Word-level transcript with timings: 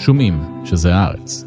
שומעים 0.00 0.62
שזה 0.64 0.94
הארץ. 0.94 1.44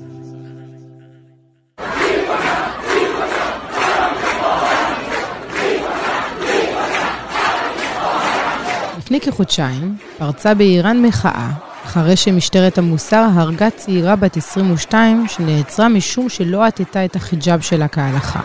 לפני 8.98 9.20
כחודשיים 9.22 9.98
פרצה 10.18 10.54
באיראן 10.54 11.06
מחאה 11.06 11.50
אחרי 11.86 12.16
שמשטרת 12.16 12.78
המוסר 12.78 13.26
הרגה 13.34 13.70
צעירה 13.70 14.16
בת 14.16 14.38
22 14.38 15.28
שנעצרה 15.28 15.90
משום 15.90 16.30
שלא 16.30 16.66
עטתה 16.66 17.06
את 17.06 17.16
החיג'אב 17.16 17.62
שלה 17.62 17.88
כהלכה. 17.88 18.42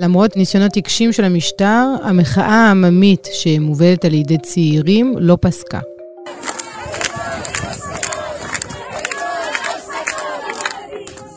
למרות 0.00 0.36
ניסיונות 0.36 0.76
עיקשים 0.76 1.12
של 1.12 1.24
המשטר, 1.24 1.86
המחאה 2.02 2.66
העממית 2.66 3.28
שמובלת 3.32 4.04
על 4.04 4.14
ידי 4.14 4.38
צעירים 4.38 5.14
לא 5.18 5.38
פסקה. 5.40 5.80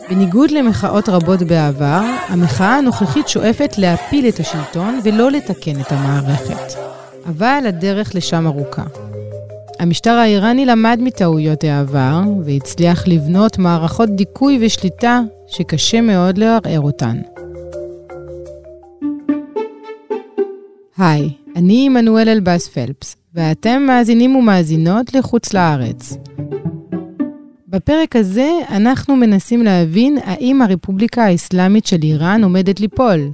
בניגוד 0.09 0.51
למחאות 0.51 1.09
רבות 1.09 1.41
בעבר, 1.41 2.01
המחאה 2.27 2.75
הנוכחית 2.75 3.27
שואפת 3.27 3.77
להפיל 3.77 4.27
את 4.27 4.39
השלטון 4.39 4.99
ולא 5.03 5.31
לתקן 5.31 5.81
את 5.81 5.91
המערכת. 5.91 6.79
אבל 7.25 7.63
הדרך 7.67 8.15
לשם 8.15 8.47
ארוכה. 8.47 8.83
המשטר 9.79 10.11
האיראני 10.11 10.65
למד 10.65 10.99
מטעויות 11.01 11.63
העבר 11.63 12.21
והצליח 12.45 13.07
לבנות 13.07 13.57
מערכות 13.57 14.09
דיכוי 14.09 14.59
ושליטה 14.61 15.21
שקשה 15.47 16.01
מאוד 16.01 16.37
לערער 16.37 16.81
אותן. 16.81 17.17
היי, 20.97 21.29
אני 21.55 21.85
עמנואל 21.85 22.29
אלבאס 22.29 22.67
פלפס, 22.67 23.15
ואתם 23.33 23.83
מאזינים 23.87 24.35
ומאזינות 24.35 25.13
לחוץ 25.13 25.53
לארץ. 25.53 26.17
בפרק 27.67 28.15
הזה 28.15 28.49
אנחנו 28.69 29.15
מנסים 29.15 29.63
להבין 29.63 30.17
האם 30.23 30.61
הרפובליקה 30.61 31.23
האסלאמית 31.23 31.85
של 31.85 31.97
איראן 32.03 32.43
עומדת 32.43 32.79
ליפול. 32.79 33.31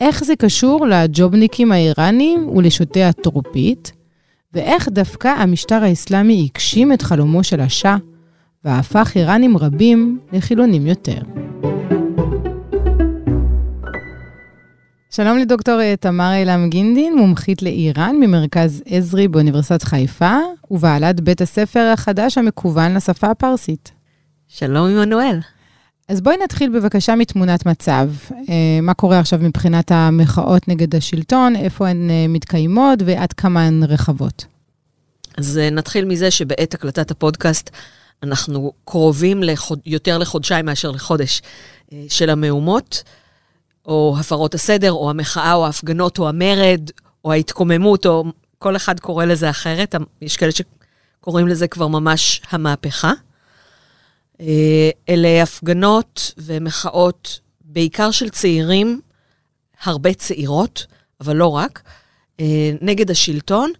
איך 0.00 0.24
זה 0.24 0.36
קשור 0.36 0.86
לג'ובניקים 0.86 1.72
האיראנים 1.72 2.48
ולשוטי 2.48 3.02
הטרופית, 3.02 3.92
ואיך 4.54 4.88
דווקא 4.88 5.28
המשטר 5.28 5.84
האסלאמי 5.84 6.48
הגשים 6.50 6.92
את 6.92 7.02
חלומו 7.02 7.44
של 7.44 7.60
השאה, 7.60 7.96
והפך 8.64 9.12
איראנים 9.16 9.56
רבים 9.56 10.18
לחילונים 10.32 10.86
יותר. 10.86 11.22
שלום 15.14 15.38
לדוקטור 15.38 15.80
אה, 15.80 15.94
תמר 16.00 16.32
אילם 16.34 16.70
גינדין, 16.70 17.16
מומחית 17.16 17.62
לאיראן 17.62 18.16
ממרכז 18.20 18.82
עזרי 18.86 19.28
באוניברסיטת 19.28 19.82
חיפה, 19.82 20.36
ובעלת 20.70 21.20
בית 21.20 21.40
הספר 21.40 21.90
החדש 21.92 22.38
המקוון 22.38 22.94
לשפה 22.94 23.26
הפרסית. 23.26 23.92
שלום 24.48 24.88
עמנואל. 24.88 25.38
אז 26.08 26.20
בואי 26.20 26.36
נתחיל 26.44 26.70
בבקשה 26.70 27.14
מתמונת 27.14 27.66
מצב. 27.66 28.10
אה, 28.48 28.80
מה 28.82 28.94
קורה 28.94 29.18
עכשיו 29.18 29.38
מבחינת 29.42 29.92
המחאות 29.92 30.68
נגד 30.68 30.94
השלטון, 30.94 31.56
איפה 31.56 31.88
הן 31.88 32.10
אה, 32.10 32.26
מתקיימות 32.28 32.98
ועד 33.04 33.32
כמה 33.32 33.66
הן 33.66 33.82
רחבות? 33.82 34.44
אז 35.36 35.60
נתחיל 35.72 36.04
מזה 36.04 36.30
שבעת 36.30 36.74
הקלטת 36.74 37.10
הפודקאסט 37.10 37.70
אנחנו 38.22 38.72
קרובים 38.84 39.42
לחוד... 39.42 39.80
יותר 39.86 40.18
לחודשיים 40.18 40.66
מאשר 40.66 40.90
לחודש 40.90 41.42
של 42.08 42.30
המהומות. 42.30 43.02
או 43.86 44.16
הפרות 44.20 44.54
הסדר, 44.54 44.92
או 44.92 45.10
המחאה, 45.10 45.54
או 45.54 45.66
ההפגנות, 45.66 46.18
או 46.18 46.28
המרד, 46.28 46.90
או 47.24 47.32
ההתקוממות, 47.32 48.06
או 48.06 48.24
כל 48.58 48.76
אחד 48.76 49.00
קורא 49.00 49.24
לזה 49.24 49.50
אחרת. 49.50 49.94
יש 50.20 50.36
כאלה 50.36 50.52
שקוראים 50.52 51.48
לזה 51.48 51.68
כבר 51.68 51.86
ממש 51.86 52.42
המהפכה. 52.50 53.12
אה, 54.40 54.90
אלה 55.08 55.42
הפגנות 55.42 56.34
ומחאות, 56.38 57.40
בעיקר 57.60 58.10
של 58.10 58.28
צעירים, 58.28 59.00
הרבה 59.84 60.14
צעירות, 60.14 60.86
אבל 61.20 61.36
לא 61.36 61.46
רק, 61.46 61.82
אה, 62.40 62.70
נגד 62.80 63.10
השלטון, 63.10 63.72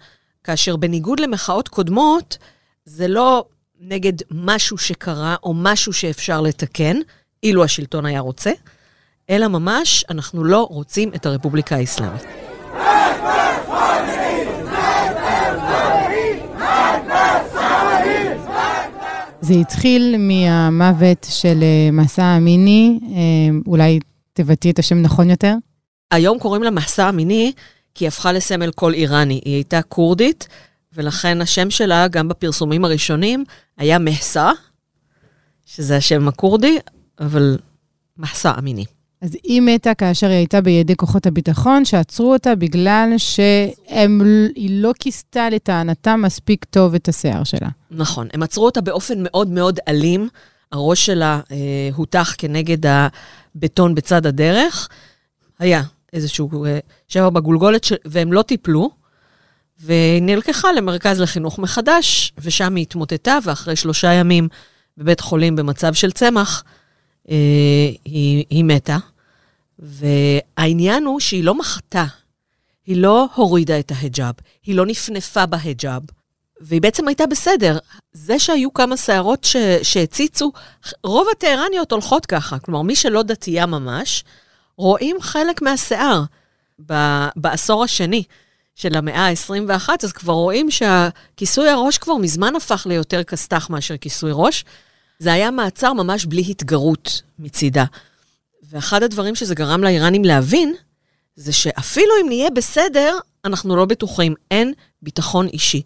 כאשר 0.45 0.77
בניגוד 0.77 1.21
למחאות 1.21 1.69
קודמות, 1.69 2.39
זה 2.85 3.09
לא 3.09 3.45
נגד 3.81 4.13
משהו 4.31 4.79
שקרה 4.79 5.37
או 5.43 5.55
משהו 5.55 5.93
שאפשר 5.93 6.41
לתקן, 6.41 6.97
אילו 7.43 7.65
השלטון 7.65 8.07
היה 8.07 8.21
רוצה, 8.21 8.51
אלא 9.33 9.49
ממש, 9.49 10.05
אנחנו 10.11 10.45
לא 10.45 10.67
רוצים 10.71 11.11
את 11.15 11.27
הרפובליקה 11.27 11.77
האסלאמית. 11.77 12.23
זה 19.41 19.55
התחיל 19.55 20.17
מהמוות 20.19 21.27
של 21.31 21.63
אה, 21.63 21.91
מסע 21.93 22.37
אמיני, 22.37 23.01
אה, 23.03 23.19
אולי 23.67 24.01
תבטאי 24.33 24.71
את 24.71 24.79
השם 24.79 25.03
נכון 25.03 25.31
יותר? 25.31 25.55
היום 26.11 26.39
קוראים 26.39 26.63
לה 26.63 26.71
מסע 26.71 27.09
אמיני 27.09 27.53
כי 27.95 28.05
היא 28.05 28.09
הפכה 28.09 28.33
לסמל 28.33 28.71
קול 28.71 28.95
איראני. 28.95 29.41
היא 29.45 29.55
הייתה 29.55 29.83
כורדית, 29.83 30.49
ולכן 30.93 31.41
השם 31.41 31.71
שלה, 31.71 32.09
גם 32.09 32.29
בפרסומים 32.29 32.85
הראשונים, 32.85 33.45
היה 33.77 33.99
מהסה, 33.99 34.51
שזה 35.67 35.97
השם 35.97 36.29
הכורדי, 36.29 36.79
אבל 37.21 37.59
מסע 38.19 38.53
אמיני. 38.59 38.85
אז 39.23 39.37
היא 39.43 39.63
מתה 39.63 39.95
כאשר 39.95 40.27
היא 40.27 40.37
הייתה 40.37 40.61
בידי 40.61 40.97
כוחות 40.97 41.27
הביטחון, 41.27 41.85
שעצרו 41.85 42.33
אותה 42.33 42.55
בגלל 42.55 43.13
שהיא 43.17 44.71
לא 44.71 44.93
כיסתה 45.01 45.51
לטענתה 45.51 46.17
מספיק 46.17 46.65
טוב 46.65 46.95
את 46.95 47.09
השיער 47.09 47.45
שלה. 47.45 47.69
נכון, 47.91 48.29
הם 48.33 48.43
עצרו 48.43 48.65
אותה 48.65 48.81
באופן 48.81 49.15
מאוד 49.19 49.49
מאוד 49.49 49.79
אלים. 49.89 50.29
הראש 50.73 51.07
שלה 51.07 51.41
אה, 51.51 51.57
הותח 51.95 52.35
כנגד 52.39 52.79
הבטון 52.87 53.95
בצד 53.95 54.27
הדרך. 54.27 54.89
היה 55.59 55.83
איזשהו 56.13 56.65
אה, 56.65 56.79
שבע 57.09 57.31
בגולגולת, 57.31 57.85
ש... 57.85 57.93
והם 58.05 58.33
לא 58.33 58.43
טיפלו, 58.43 58.91
והיא 59.81 60.23
נלקחה 60.23 60.73
למרכז 60.73 61.21
לחינוך 61.21 61.59
מחדש, 61.59 62.33
ושם 62.39 62.75
היא 62.75 62.83
התמוטטה, 62.83 63.39
ואחרי 63.45 63.77
שלושה 63.77 64.13
ימים 64.13 64.49
בבית 64.99 65.21
חולים 65.21 65.57
במצב 65.57 65.95
של 65.95 66.11
צמח, 66.11 66.65
אה, 67.31 67.37
היא, 68.05 68.45
היא 68.51 68.65
מתה. 68.65 68.99
והעניין 69.83 71.05
הוא 71.05 71.21
שהיא 71.21 71.45
לא 71.45 71.55
מחתה, 71.55 72.05
היא 72.87 72.97
לא 72.97 73.27
הורידה 73.35 73.79
את 73.79 73.93
ההיג'אב, 73.95 74.35
היא 74.65 74.75
לא 74.75 74.87
נפנפה 74.87 75.47
בהיג'אב, 75.47 76.03
והיא 76.61 76.83
בעצם 76.83 77.09
הייתה 77.09 77.27
בסדר. 77.27 77.79
זה 78.13 78.39
שהיו 78.39 78.73
כמה 78.73 78.97
שערות 78.97 79.45
ש... 79.45 79.57
שהציצו, 79.83 80.53
רוב 81.05 81.27
הטהרניות 81.33 81.93
הולכות 81.93 82.27
ככה. 82.27 82.59
כלומר, 82.59 82.83
מי 82.83 82.97
שלא 82.97 83.23
דתייה 83.23 83.67
ממש, 83.67 84.25
רואים 84.77 85.17
חלק 85.21 85.63
מהשיער. 85.63 86.23
ב... 86.87 86.95
בעשור 87.37 87.85
השני 87.85 88.23
של 88.75 88.97
המאה 88.97 89.29
ה-21, 89.29 89.89
אז 90.03 90.13
כבר 90.13 90.33
רואים 90.33 90.71
שהכיסוי 90.71 91.69
הראש 91.69 91.99
כבר 91.99 92.17
מזמן 92.17 92.57
הפך 92.57 92.87
ליותר 92.89 93.25
כסת"ח 93.25 93.71
מאשר 93.71 93.97
כיסוי 93.97 94.31
ראש. 94.35 94.65
זה 95.19 95.33
היה 95.33 95.51
מעצר 95.51 95.93
ממש 95.93 96.25
בלי 96.25 96.45
התגרות 96.49 97.23
מצידה. 97.39 97.85
ואחד 98.73 99.03
הדברים 99.03 99.35
שזה 99.35 99.55
גרם 99.55 99.85
לאיראנים 99.85 100.25
להבין, 100.25 100.75
זה 101.37 101.53
שאפילו 101.53 102.13
אם 102.23 102.29
נהיה 102.29 102.51
בסדר, 102.51 103.19
אנחנו 103.45 103.77
לא 103.77 103.85
בטוחים, 103.85 104.35
אין 104.51 104.73
ביטחון 105.03 105.47
אישי. 105.47 105.83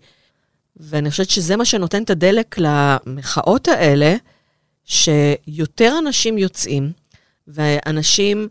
ואני 0.76 1.10
חושבת 1.10 1.30
שזה 1.30 1.56
מה 1.56 1.64
שנותן 1.64 2.02
את 2.02 2.10
הדלק 2.10 2.56
למחאות 2.58 3.68
האלה, 3.68 4.16
שיותר 4.84 5.98
אנשים 5.98 6.38
יוצאים, 6.38 6.92
ואנשים 7.48 8.48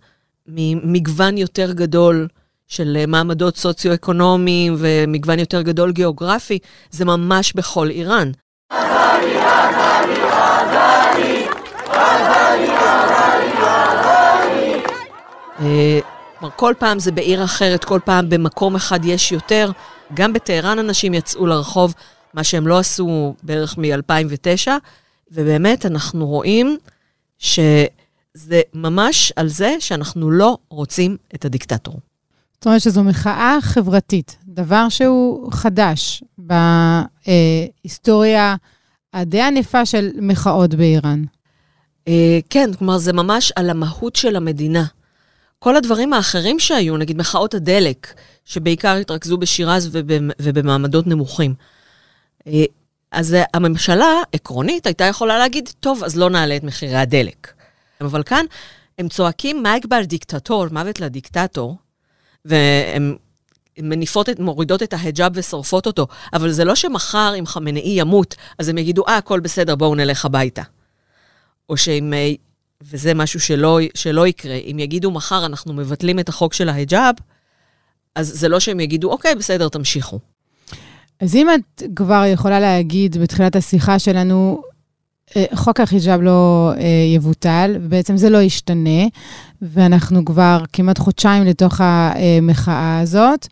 ממגוון 0.48 1.38
יותר 1.38 1.72
גדול 1.72 2.28
של 2.68 3.06
מעמדות 3.08 3.58
סוציו-אקונומיים 3.58 4.76
ומגוון 4.78 5.40
יותר 5.40 5.62
גדול 5.62 5.92
גיאוגרפי, 5.92 6.60
זה 6.92 7.06
ממש 7.06 7.54
בכל 7.54 7.90
איראן. 7.90 8.32
אה, 8.72 9.16
כלומר, 15.58 16.56
כל 16.56 16.74
פעם 16.80 17.00
זה 17.00 17.12
בעיר 17.12 17.44
אחרת, 17.44 17.84
כל 17.84 18.00
פעם 18.06 18.30
במקום 18.30 18.76
אחד 18.76 19.06
יש 19.06 19.32
יותר. 19.32 19.72
גם 20.14 20.34
בטהרן 20.34 20.80
אנשים 20.80 21.14
יצאו 21.14 21.46
לרחוב, 21.46 21.94
מה 22.34 22.44
שהם 22.44 22.68
לא 22.68 22.80
עשו 22.80 23.36
בערך 23.44 23.78
מ-2009, 23.78 24.68
ובאמת 25.32 25.86
אנחנו 25.86 26.28
רואים 26.28 26.78
שזה 27.38 28.62
ממש 28.74 29.34
על 29.36 29.48
זה 29.48 29.76
שאנחנו 29.80 30.32
לא 30.32 30.58
רוצים 30.70 31.18
את 31.36 31.46
הדיקטטור. 31.46 32.00
זאת 32.54 32.66
אומרת 32.66 32.82
שזו 32.82 33.04
מחאה 33.04 33.58
חברתית, 33.62 34.38
דבר 34.48 34.90
שהוא 34.90 35.52
חדש 35.52 36.24
בהיסטוריה 37.84 38.56
הדי 39.14 39.42
ענפה 39.42 39.86
של 39.86 40.10
מחאות 40.22 40.74
באיראן. 40.74 41.24
אה, 42.08 42.40
כן, 42.50 42.70
כלומר, 42.74 42.98
זה 42.98 43.14
ממש 43.14 43.52
על 43.56 43.70
המהות 43.70 44.16
של 44.16 44.36
המדינה. 44.36 44.86
כל 45.60 45.76
הדברים 45.76 46.14
האחרים 46.14 46.60
שהיו, 46.60 46.98
נגיד 46.98 47.18
מחאות 47.18 47.54
הדלק, 47.54 48.14
שבעיקר 48.46 48.96
התרכזו 48.96 49.38
בשירז 49.38 49.90
ובמעמדות 50.42 51.08
נמוכים. 51.08 51.54
אה, 52.48 52.64
אז 53.12 53.36
הממשלה, 53.54 54.22
עקרונית, 54.32 54.86
הייתה 54.86 55.04
יכולה 55.04 55.38
להגיד, 55.38 55.70
טוב, 55.80 56.04
אז 56.04 56.18
לא 56.18 56.30
נעלה 56.30 56.56
את 56.56 56.64
מחירי 56.64 56.96
הדלק. 56.96 57.54
אבל 58.02 58.24
כאן 58.24 58.46
הם 59.00 59.10
צועקים 59.10 59.64
מייגבר 59.64 60.02
דיקטטור, 60.04 60.66
מוות 60.72 61.00
לדיקטטור, 61.00 61.76
והם 62.46 63.16
מניפות, 63.80 64.30
את, 64.30 64.40
מורידות 64.40 64.84
את 64.84 64.94
ההיג'אב 64.94 65.32
ושורפות 65.36 65.88
אותו, 65.88 66.08
אבל 66.34 66.52
זה 66.52 66.66
לא 66.66 66.76
שמחר 66.76 67.34
אם 67.40 67.46
חמנאי 67.46 68.00
ימות, 68.00 68.36
אז 68.60 68.70
הם 68.70 68.78
יגידו, 68.78 69.08
אה, 69.08 69.18
הכל 69.18 69.40
בסדר, 69.40 69.76
בואו 69.76 69.96
נלך 69.96 70.26
הביתה. 70.26 70.62
או 71.70 71.78
שאם, 71.78 72.14
אה, 72.14 72.32
וזה 72.82 73.14
משהו 73.14 73.40
שלא, 73.40 73.80
שלא 73.94 74.28
יקרה, 74.28 74.56
אם 74.56 74.80
יגידו 74.80 75.12
מחר 75.12 75.46
אנחנו 75.46 75.74
מבטלים 75.74 76.20
את 76.20 76.30
החוק 76.30 76.54
של 76.54 76.70
ההיג'אב, 76.70 77.16
אז 78.16 78.28
זה 78.40 78.50
לא 78.50 78.60
שהם 78.60 78.80
יגידו, 78.80 79.12
אוקיי, 79.12 79.36
בסדר, 79.36 79.70
תמשיכו. 79.70 80.20
אז 81.20 81.36
אם 81.36 81.48
את 81.50 81.84
כבר 81.96 82.24
יכולה 82.28 82.60
להגיד 82.60 83.18
בתחילת 83.18 83.56
השיחה 83.56 84.00
שלנו, 84.00 84.62
אה, 85.36 85.46
חוק 85.54 85.80
החיג'אב 85.80 86.22
לא 86.22 86.72
אה, 86.78 86.84
יבוטל, 87.16 87.76
ובעצם 87.82 88.18
זה 88.18 88.30
לא 88.30 88.42
ישתנה, 88.42 89.04
ואנחנו 89.62 90.26
כבר 90.26 90.64
כמעט 90.74 90.98
חודשיים 90.98 91.44
לתוך 91.44 91.82
המחאה 91.82 93.00
הזאת, 93.00 93.48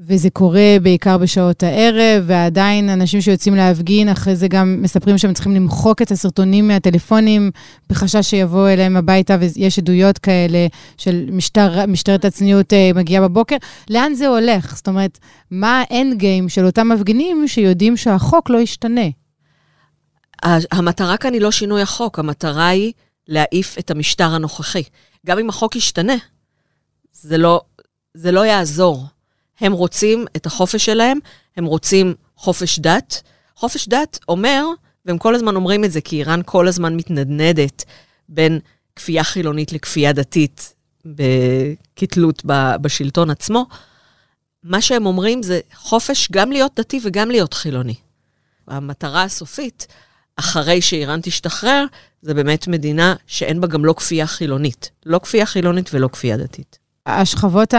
וזה 0.00 0.30
קורה 0.30 0.76
בעיקר 0.82 1.18
בשעות 1.18 1.62
הערב, 1.62 2.24
ועדיין 2.26 2.88
אנשים 2.88 3.20
שיוצאים 3.20 3.54
להפגין, 3.54 4.08
אחרי 4.08 4.36
זה 4.36 4.48
גם 4.48 4.82
מספרים 4.82 5.18
שהם 5.18 5.32
צריכים 5.32 5.54
למחוק 5.54 6.02
את 6.02 6.10
הסרטונים 6.10 6.68
מהטלפונים, 6.68 7.50
בחשש 7.90 8.30
שיבואו 8.30 8.68
אליהם 8.68 8.96
הביתה, 8.96 9.36
ויש 9.40 9.78
עדויות 9.78 10.18
כאלה 10.18 10.66
של 10.98 11.28
משטר, 11.32 11.86
משטרת 11.86 12.24
הצניעות 12.24 12.72
אה, 12.72 12.90
מגיעה 12.94 13.22
בבוקר. 13.28 13.56
לאן 13.90 14.14
זה 14.14 14.28
הולך? 14.28 14.76
זאת 14.76 14.88
אומרת, 14.88 15.18
מה 15.50 15.82
האנד 15.90 16.18
גיים 16.18 16.48
של 16.48 16.66
אותם 16.66 16.88
מפגינים 16.88 17.48
שיודעים 17.48 17.96
שהחוק 17.96 18.50
לא 18.50 18.58
ישתנה? 18.58 19.06
המטרה 20.72 21.16
כאן 21.16 21.32
היא 21.32 21.40
לא 21.40 21.50
שינוי 21.50 21.82
החוק, 21.82 22.18
המטרה 22.18 22.68
היא 22.68 22.92
להעיף 23.28 23.78
את 23.78 23.90
המשטר 23.90 24.34
הנוכחי. 24.34 24.82
גם 25.26 25.38
אם 25.38 25.48
החוק 25.48 25.76
ישתנה, 25.76 26.16
זה 27.12 27.38
לא, 27.38 27.60
זה 28.14 28.32
לא 28.32 28.46
יעזור. 28.46 29.04
הם 29.60 29.72
רוצים 29.72 30.24
את 30.36 30.46
החופש 30.46 30.84
שלהם, 30.84 31.18
הם 31.56 31.64
רוצים 31.64 32.14
חופש 32.36 32.78
דת. 32.78 33.22
חופש 33.56 33.88
דת 33.88 34.18
אומר, 34.28 34.64
והם 35.06 35.18
כל 35.18 35.34
הזמן 35.34 35.56
אומרים 35.56 35.84
את 35.84 35.92
זה, 35.92 36.00
כי 36.00 36.16
איראן 36.16 36.40
כל 36.44 36.68
הזמן 36.68 36.96
מתנדנדת 36.96 37.84
בין 38.28 38.58
כפייה 38.96 39.24
חילונית 39.24 39.72
לכפייה 39.72 40.12
דתית 40.12 40.74
כתלות 41.96 42.42
בשלטון 42.80 43.30
עצמו. 43.30 43.66
מה 44.62 44.80
שהם 44.80 45.06
אומרים 45.06 45.42
זה 45.42 45.60
חופש 45.74 46.28
גם 46.32 46.52
להיות 46.52 46.72
דתי 46.76 47.00
וגם 47.02 47.30
להיות 47.30 47.54
חילוני. 47.54 47.94
המטרה 48.68 49.22
הסופית, 49.22 49.86
אחרי 50.36 50.82
שאיראן 50.82 51.20
תשתחרר, 51.22 51.84
זה 52.22 52.34
באמת 52.34 52.68
מדינה 52.68 53.14
שאין 53.26 53.60
בה 53.60 53.66
גם 53.66 53.84
לא 53.84 53.92
כפייה 53.92 54.26
חילונית. 54.26 54.90
לא 55.06 55.18
כפייה 55.18 55.46
חילונית 55.46 55.90
ולא 55.94 56.08
כפייה 56.12 56.36
דתית. 56.36 56.78
השכבות 57.06 57.74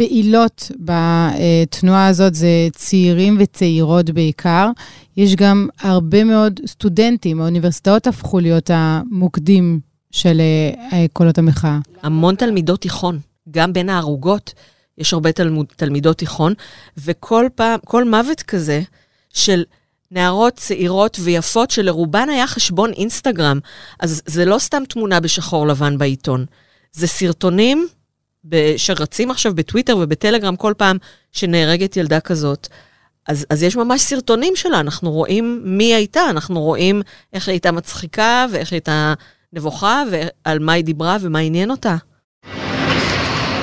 הפעילות 0.00 0.70
בתנועה 0.78 2.06
הזאת 2.06 2.34
זה 2.34 2.68
צעירים 2.72 3.36
וצעירות 3.40 4.10
בעיקר. 4.10 4.70
יש 5.16 5.36
גם 5.36 5.68
הרבה 5.80 6.24
מאוד 6.24 6.60
סטודנטים, 6.66 7.40
האוניברסיטאות 7.40 8.06
הפכו 8.06 8.40
להיות 8.40 8.70
המוקדים 8.74 9.80
של 10.10 10.40
אה, 10.92 11.06
קולות 11.12 11.38
המחאה. 11.38 11.78
המון 12.02 12.34
תלמידות 12.34 12.80
תיכון, 12.80 13.18
גם 13.50 13.72
בין 13.72 13.88
הערוגות 13.88 14.54
יש 14.98 15.12
הרבה 15.12 15.32
תלמוד, 15.32 15.66
תלמידות 15.76 16.18
תיכון, 16.18 16.54
וכל 16.98 17.46
פעם, 17.54 17.78
כל 17.84 18.10
מוות 18.10 18.42
כזה 18.42 18.82
של 19.34 19.64
נערות 20.10 20.54
צעירות 20.54 21.16
ויפות 21.20 21.70
שלרובן 21.70 22.28
היה 22.28 22.46
חשבון 22.46 22.92
אינסטגרם, 22.92 23.58
אז 24.00 24.22
זה 24.26 24.44
לא 24.44 24.58
סתם 24.58 24.82
תמונה 24.88 25.20
בשחור 25.20 25.66
לבן 25.66 25.98
בעיתון, 25.98 26.44
זה 26.92 27.06
סרטונים 27.06 27.88
שרצים 28.77 29.31
עכשיו 29.31 29.55
בטוויטר 29.55 29.97
ובטלגרם 29.97 30.55
כל 30.55 30.73
פעם 30.77 30.97
שנהרגת 31.31 31.97
ילדה 31.97 32.19
כזאת. 32.19 32.67
אז, 33.27 33.45
אז 33.49 33.63
יש 33.63 33.75
ממש 33.75 34.01
סרטונים 34.01 34.55
שלה, 34.55 34.79
אנחנו 34.79 35.11
רואים 35.11 35.61
מי 35.63 35.83
היא 35.83 35.95
הייתה, 35.95 36.29
אנחנו 36.29 36.61
רואים 36.61 37.01
איך 37.33 37.47
היא 37.47 37.53
הייתה 37.53 37.71
מצחיקה 37.71 38.45
ואיך 38.51 38.71
היא 38.71 38.77
הייתה 38.77 39.13
נבוכה 39.53 40.03
ועל 40.11 40.59
מה 40.59 40.73
היא 40.73 40.83
דיברה 40.83 41.17
ומה 41.21 41.39
עניין 41.39 41.71
אותה. 41.71 41.95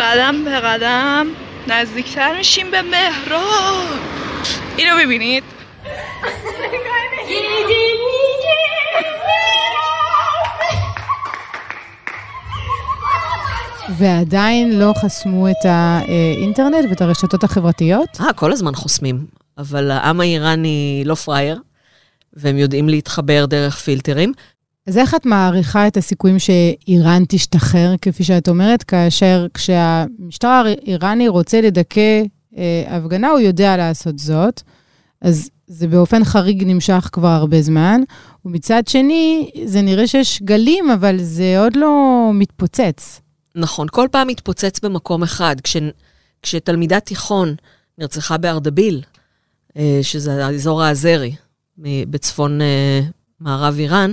قدم 0.00 0.44
به 0.44 0.61
قدم 0.61 1.29
نزدیکتر 1.69 2.37
میشیم 2.39 2.71
به 2.71 2.83
مهراب 2.83 3.89
اینو 4.77 4.97
ببینید 5.05 5.44
ועדיין 13.95 14.80
לא 14.80 14.94
חסמו 15.01 15.50
את 15.50 15.66
האינטרנט 15.66 16.86
ואת 16.89 17.01
הרשתות 17.01 17.44
החברתיות? 17.44 18.18
אה, 18.22 18.34
כל 18.34 18.51
הזמן 18.51 18.75
חוסמים. 18.75 19.25
אבל 19.57 19.92
העם 19.92 20.22
האיראני 20.22 21.04
לא 21.06 21.16
פראייר, 21.16 21.62
והם 22.34 22.57
יודעים 22.57 22.89
להתחבר 22.89 23.45
דרך 23.45 23.78
פילטרים. 23.78 24.34
אז 24.88 24.98
איך 24.98 25.16
את 25.16 25.25
מעריכה 25.25 25.88
את 25.88 25.98
הסיכויים 25.98 26.39
שאיראן 26.39 27.24
תשתחרר, 27.28 27.95
כפי 28.01 28.24
שאת 28.24 28.50
אומרת, 28.50 28.84
כאשר 28.84 29.48
כשהמשטר 29.54 30.63
האיראני 30.66 31.28
רוצה 31.28 31.62
לדכא 31.62 32.24
אה, 32.57 32.83
הפגנה, 32.88 33.30
הוא 33.30 33.40
יודע 33.40 33.78
לעשות 33.78 34.19
זאת. 34.19 34.62
אז 35.22 35.50
זה 35.68 35.88
באופן 35.88 36.24
חריג 36.24 36.63
נמשך 36.63 37.10
כבר 37.12 37.28
הרבה 37.28 37.62
זמן, 37.62 38.01
ומצד 38.45 38.88
שני, 38.88 39.50
זה 39.66 39.81
נראה 39.81 40.07
שיש 40.07 40.42
גלים, 40.42 40.90
אבל 40.92 41.18
זה 41.22 41.60
עוד 41.60 41.75
לא 41.75 42.31
מתפוצץ. 42.33 43.22
נכון, 43.57 43.88
כל 43.92 44.07
פעם 44.12 44.27
מתפוצץ 44.27 44.80
במקום 44.80 45.24
אחד. 45.24 45.56
כש, 45.63 45.77
כשתלמידת 46.42 47.06
תיכון 47.06 47.56
נרצחה 47.98 48.38
בארדביל, 48.38 49.04
אה, 49.77 50.00
שזה 50.01 50.45
האזור 50.45 50.83
האזרי 50.83 51.36
בצפון 51.77 52.62
אה, 52.62 53.01
מערב 53.39 53.75
איראן, 53.80 54.12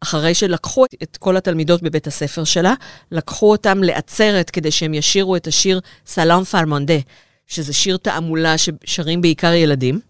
אחרי 0.00 0.34
שלקחו 0.34 0.84
את 1.02 1.16
כל 1.16 1.36
התלמידות 1.36 1.82
בבית 1.82 2.06
הספר 2.06 2.44
שלה, 2.44 2.74
לקחו 3.12 3.50
אותם 3.50 3.82
לעצרת 3.82 4.50
כדי 4.50 4.70
שהם 4.70 4.94
ישירו 4.94 5.36
את 5.36 5.46
השיר 5.46 5.80
סלאם 6.06 6.44
פרמונדה, 6.44 6.98
שזה 7.46 7.72
שיר 7.72 7.96
תעמולה 7.96 8.54
ששרים 8.58 9.20
בעיקר 9.20 9.52
ילדים. 9.52 10.00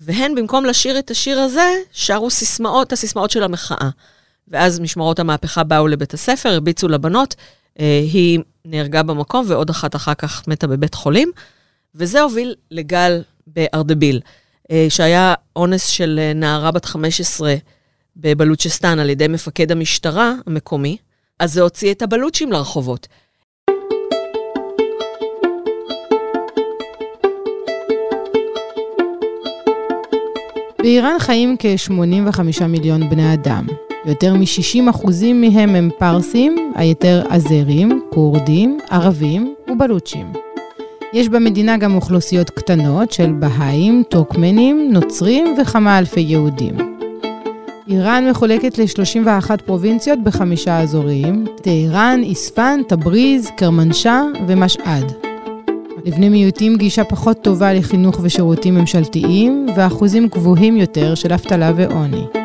והן, 0.00 0.34
במקום 0.34 0.64
לשיר 0.64 0.98
את 0.98 1.10
השיר 1.10 1.40
הזה, 1.40 1.74
שרו 1.92 2.30
סיסמאות, 2.30 2.92
הסיסמאות 2.92 3.30
של 3.30 3.42
המחאה. 3.42 3.90
ואז 4.48 4.80
משמרות 4.80 5.18
המהפכה 5.18 5.64
באו 5.64 5.88
לבית 5.88 6.14
הספר, 6.14 6.48
הרביצו 6.48 6.88
לבנות, 6.88 7.34
היא 7.78 8.38
נהרגה 8.64 9.02
במקום, 9.02 9.44
ועוד 9.48 9.70
אחת 9.70 9.96
אחר 9.96 10.14
כך 10.14 10.48
מתה 10.48 10.66
בבית 10.66 10.94
חולים, 10.94 11.30
וזה 11.94 12.22
הוביל 12.22 12.54
לגל 12.70 13.22
בארדביל, 13.46 14.20
אה, 14.70 14.86
שהיה 14.88 15.34
אונס 15.56 15.86
של 15.86 16.20
אה, 16.22 16.32
נערה 16.32 16.70
בת 16.70 16.84
15 16.84 17.54
בבלוצ'סטן 18.16 18.98
על 18.98 19.10
ידי 19.10 19.28
מפקד 19.28 19.72
המשטרה 19.72 20.34
המקומי, 20.46 20.96
אז 21.38 21.52
זה 21.52 21.62
הוציא 21.62 21.92
את 21.92 22.02
הבלוצ'ים 22.02 22.52
לרחובות. 22.52 23.08
באיראן 30.78 31.18
חיים 31.18 31.56
כ-85 31.58 32.64
מיליון 32.64 33.10
בני 33.10 33.34
אדם. 33.34 33.66
יותר 34.06 34.34
מ-60% 34.34 35.06
מהם 35.34 35.74
הם 35.74 35.90
פרסים, 35.98 36.56
היתר 36.74 37.22
אזרים, 37.30 38.00
כורדים, 38.10 38.78
ערבים 38.90 39.54
ובלוצ'ים. 39.70 40.32
יש 41.12 41.28
במדינה 41.28 41.76
גם 41.76 41.94
אוכלוסיות 41.94 42.50
קטנות 42.50 43.12
של 43.12 43.32
בהאים, 43.32 44.02
טוקמנים, 44.08 44.88
נוצרים 44.92 45.54
וכמה 45.60 45.98
אלפי 45.98 46.20
יהודים. 46.20 46.74
איראן 47.88 48.28
מחולקת 48.30 48.78
ל-31 48.78 49.56
פרובינציות 49.66 50.18
בחמישה 50.24 50.80
אזורים, 50.80 51.44
טהרן, 51.62 52.20
איספן, 52.22 52.80
תבריז, 52.88 53.50
קרמנשה 53.56 54.22
ומשעד. 54.46 55.12
לבני 56.04 56.28
מיעוטים 56.28 56.76
גישה 56.76 57.04
פחות 57.04 57.42
טובה 57.42 57.72
לחינוך 57.74 58.20
ושירותים 58.22 58.74
ממשלתיים, 58.74 59.66
ואחוזים 59.76 60.26
גבוהים 60.26 60.76
יותר 60.76 61.14
של 61.14 61.32
אבטלה 61.32 61.72
ועוני. 61.76 62.41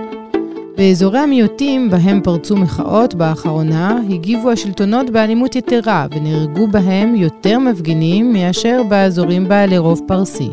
באזורי 0.77 1.19
המיעוטים 1.19 1.89
בהם 1.89 2.21
פרצו 2.23 2.55
מחאות 2.55 3.13
באחרונה, 3.13 3.99
הגיבו 4.09 4.51
השלטונות 4.51 5.09
באלימות 5.09 5.55
יתרה 5.55 6.07
ונהרגו 6.11 6.67
בהם 6.67 7.15
יותר 7.15 7.59
מפגינים 7.59 8.33
מאשר 8.33 8.81
באזורים 8.89 9.47
בעלי 9.47 9.77
רוב 9.77 10.01
פרסי. 10.07 10.49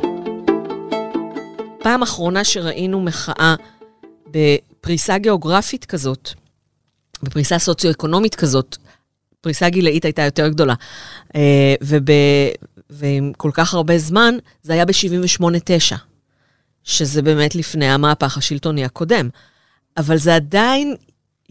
פעם 1.79 2.03
אחרונה 2.03 2.45
שראינו 2.45 3.01
מחאה 3.01 3.55
בפריסה 4.31 5.19
גיאוגרפית 5.19 5.85
כזאת, 5.85 6.31
בפריסה 7.23 7.59
סוציו-אקונומית 7.59 8.35
כזאת, 8.35 8.77
הפריסה 9.41 9.67
הגילאית 9.67 10.05
הייתה 10.05 10.23
יותר 10.23 10.49
גדולה. 10.49 10.75
אה, 11.37 11.75
וב, 11.83 12.09
ועם 12.91 13.33
כל 13.37 13.51
כך 13.55 13.75
הרבה 13.75 13.99
זמן, 13.99 14.35
זה 14.63 14.73
היה 14.73 14.85
ב-78-9, 14.85 15.97
שזה 16.85 17.23
באמת 17.23 17.55
לפני 17.55 17.87
המהפך 17.87 18.39
השלטוני 18.39 18.85
הקודם. 18.85 19.29
אבל 19.97 20.17
זה 20.17 20.35
עדיין, 20.35 20.97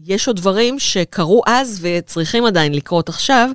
יש 0.00 0.28
עוד 0.28 0.36
דברים 0.36 0.78
שקרו 0.78 1.42
אז 1.46 1.78
וצריכים 1.82 2.44
עדיין 2.44 2.74
לקרות 2.74 3.08
עכשיו, 3.08 3.50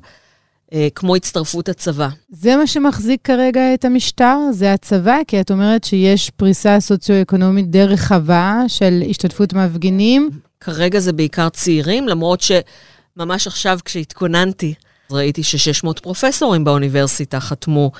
אה, 0.74 0.88
כמו 0.96 1.16
הצטרפות 1.16 1.70
הצבא. 1.70 2.10
זה 2.30 2.56
מה 2.56 2.68
שמחזיק 2.68 3.20
כרגע 3.24 3.74
את 3.74 3.86
המשטר? 3.86 4.38
זה 4.52 4.74
הצבא? 4.74 5.18
כי 5.28 5.42
את 5.42 5.52
אומרת 5.52 5.84
שיש 5.84 6.30
פריסה 6.30 6.80
סוציו-אקונומית 6.80 7.70
די 7.70 7.84
רחבה 7.84 8.62
של 8.68 9.04
השתתפות 9.10 9.54
מפגינים. 9.54 10.30
כרגע 10.60 11.00
זה 11.00 11.14
בעיקר 11.14 11.50
צעירים, 11.50 12.08
למרות 12.08 12.42
שממש 12.42 13.48
עכשיו 13.48 13.80
כשהתכוננתי, 13.86 14.74
ראיתי 15.12 15.44
ש-600 15.44 16.02
פרופסורים 16.02 16.64
באוניברסיטה 16.64 17.40
חתמו 17.40 17.92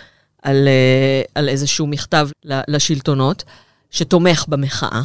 על, 0.44 0.68
אה, 0.68 1.22
על 1.36 1.50
איזשהו 1.50 1.88
מכתב 1.88 2.30
לשלטונות, 2.44 3.44
שתומך 3.92 4.46
במחאה. 4.48 5.02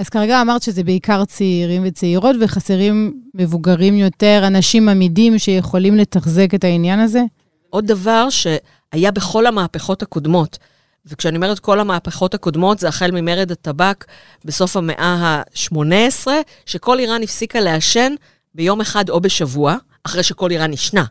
אז 0.00 0.08
כרגע 0.08 0.42
אמרת 0.42 0.62
שזה 0.62 0.84
בעיקר 0.84 1.24
צעירים 1.24 1.82
וצעירות, 1.86 2.36
וחסרים 2.40 3.22
מבוגרים 3.34 3.94
יותר, 3.94 4.42
אנשים 4.46 4.88
עמידים 4.88 5.38
שיכולים 5.38 5.96
לתחזק 5.96 6.54
את 6.54 6.64
העניין 6.64 7.00
הזה? 7.00 7.22
עוד 7.70 7.86
דבר 7.86 8.28
שהיה 8.30 9.10
בכל 9.10 9.46
המהפכות 9.46 10.02
הקודמות, 10.02 10.58
וכשאני 11.06 11.36
אומרת 11.36 11.58
כל 11.58 11.80
המהפכות 11.80 12.34
הקודמות, 12.34 12.78
זה 12.78 12.88
החל 12.88 13.10
ממרד 13.10 13.52
הטבק 13.52 14.04
בסוף 14.44 14.76
המאה 14.76 15.14
ה-18, 15.20 16.28
שכל 16.66 16.98
איראן 16.98 17.22
הפסיקה 17.22 17.60
לעשן 17.60 18.14
ביום 18.54 18.80
אחד 18.80 19.08
או 19.08 19.20
בשבוע, 19.20 19.76
אחרי 20.04 20.22
שכל 20.22 20.50
איראן 20.50 20.70
נשנה, 20.70 21.04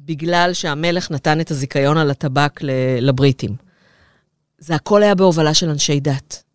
בגלל 0.00 0.52
שהמלך 0.52 1.10
נתן 1.10 1.40
את 1.40 1.50
הזיכיון 1.50 1.98
על 1.98 2.10
הטבק 2.10 2.60
לבריטים. 3.00 3.56
זה 4.58 4.74
הכל 4.74 5.02
היה 5.02 5.14
בהובלה 5.14 5.54
של 5.54 5.68
אנשי 5.68 6.00
דת. 6.00 6.45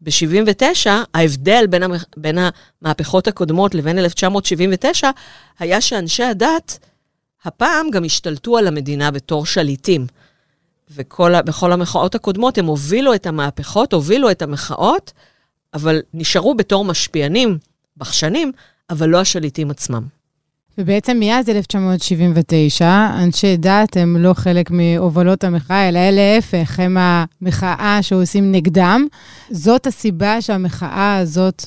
ב-79, 0.00 0.90
ההבדל 1.14 1.66
בין, 1.66 1.82
המ... 1.82 1.92
בין 2.16 2.38
המהפכות 2.82 3.28
הקודמות 3.28 3.74
לבין 3.74 3.98
1979, 3.98 5.10
היה 5.58 5.80
שאנשי 5.80 6.22
הדת, 6.22 6.78
הפעם 7.44 7.90
גם 7.90 8.04
השתלטו 8.04 8.58
על 8.58 8.66
המדינה 8.66 9.10
בתור 9.10 9.46
שליטים. 9.46 10.06
ובכל 10.90 11.72
המחאות 11.72 12.14
הקודמות 12.14 12.58
הם 12.58 12.66
הובילו 12.66 13.14
את 13.14 13.26
המהפכות, 13.26 13.92
הובילו 13.92 14.30
את 14.30 14.42
המחאות, 14.42 15.12
אבל 15.74 16.02
נשארו 16.14 16.54
בתור 16.54 16.84
משפיענים, 16.84 17.58
בחשנים, 17.96 18.52
אבל 18.90 19.08
לא 19.08 19.20
השליטים 19.20 19.70
עצמם. 19.70 20.19
ובעצם 20.80 21.16
מאז 21.20 21.48
1979, 21.48 22.86
אנשי 23.22 23.56
דת 23.56 23.96
הם 23.96 24.16
לא 24.16 24.34
חלק 24.34 24.70
מהובלות 24.70 25.44
המחאה, 25.44 25.88
אלא 25.88 26.10
להפך, 26.10 26.80
הם 26.80 26.96
המחאה 27.00 27.98
שעושים 28.02 28.52
נגדם. 28.52 29.06
זאת 29.50 29.86
הסיבה 29.86 30.42
שהמחאה 30.42 31.16
הזאת 31.16 31.64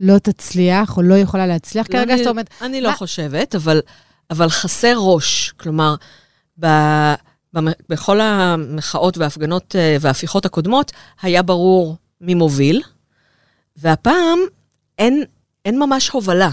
לא 0.00 0.18
תצליח, 0.18 0.96
או 0.96 1.02
לא 1.02 1.14
יכולה 1.14 1.46
להצליח 1.46 1.86
לא 1.90 1.92
כרגע, 1.92 2.16
זאת 2.16 2.26
אומרת... 2.26 2.50
אני 2.62 2.80
לא 2.80 2.92
חושבת, 2.92 3.54
אבל, 3.54 3.80
אבל 4.30 4.48
חסר 4.48 4.94
ראש. 4.96 5.52
כלומר, 5.56 5.94
ב... 6.60 6.66
בכל 7.88 8.20
המחאות 8.20 9.18
וההפגנות 9.18 9.76
אה, 9.76 9.96
וההפיכות 10.00 10.46
הקודמות, 10.46 10.92
היה 11.22 11.42
ברור 11.42 11.96
מי 12.20 12.34
מוביל, 12.34 12.82
והפעם 13.76 14.38
אין, 14.98 15.24
אין 15.64 15.78
ממש 15.78 16.08
הובלה. 16.08 16.50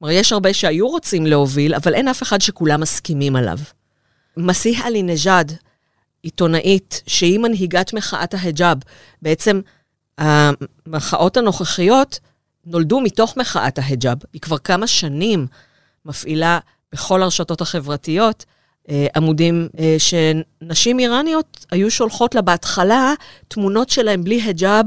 כלומר, 0.00 0.14
יש 0.14 0.32
הרבה 0.32 0.54
שהיו 0.54 0.88
רוצים 0.88 1.26
להוביל, 1.26 1.74
אבל 1.74 1.94
אין 1.94 2.08
אף 2.08 2.22
אחד 2.22 2.40
שכולם 2.40 2.80
מסכימים 2.80 3.36
עליו. 3.36 3.58
מסיח 4.36 4.86
עלי 4.86 5.02
נג'אד, 5.02 5.52
עיתונאית, 6.22 7.02
שהיא 7.06 7.38
מנהיגת 7.38 7.92
מחאת 7.92 8.34
ההיג'אב, 8.34 8.78
בעצם 9.22 9.60
המחאות 10.18 11.36
הנוכחיות 11.36 12.20
נולדו 12.66 13.00
מתוך 13.00 13.36
מחאת 13.36 13.78
ההיג'אב. 13.78 14.18
היא 14.32 14.40
כבר 14.40 14.58
כמה 14.58 14.86
שנים 14.86 15.46
מפעילה 16.04 16.58
בכל 16.92 17.22
הרשתות 17.22 17.60
החברתיות 17.60 18.44
אה, 18.90 19.06
עמודים 19.16 19.68
אה, 19.78 19.96
שנשים 19.98 20.98
איראניות 20.98 21.66
היו 21.70 21.90
שולחות 21.90 22.34
לה 22.34 22.42
בהתחלה 22.42 23.14
תמונות 23.48 23.90
שלהם 23.90 24.24
בלי 24.24 24.42
היג'אב 24.42 24.86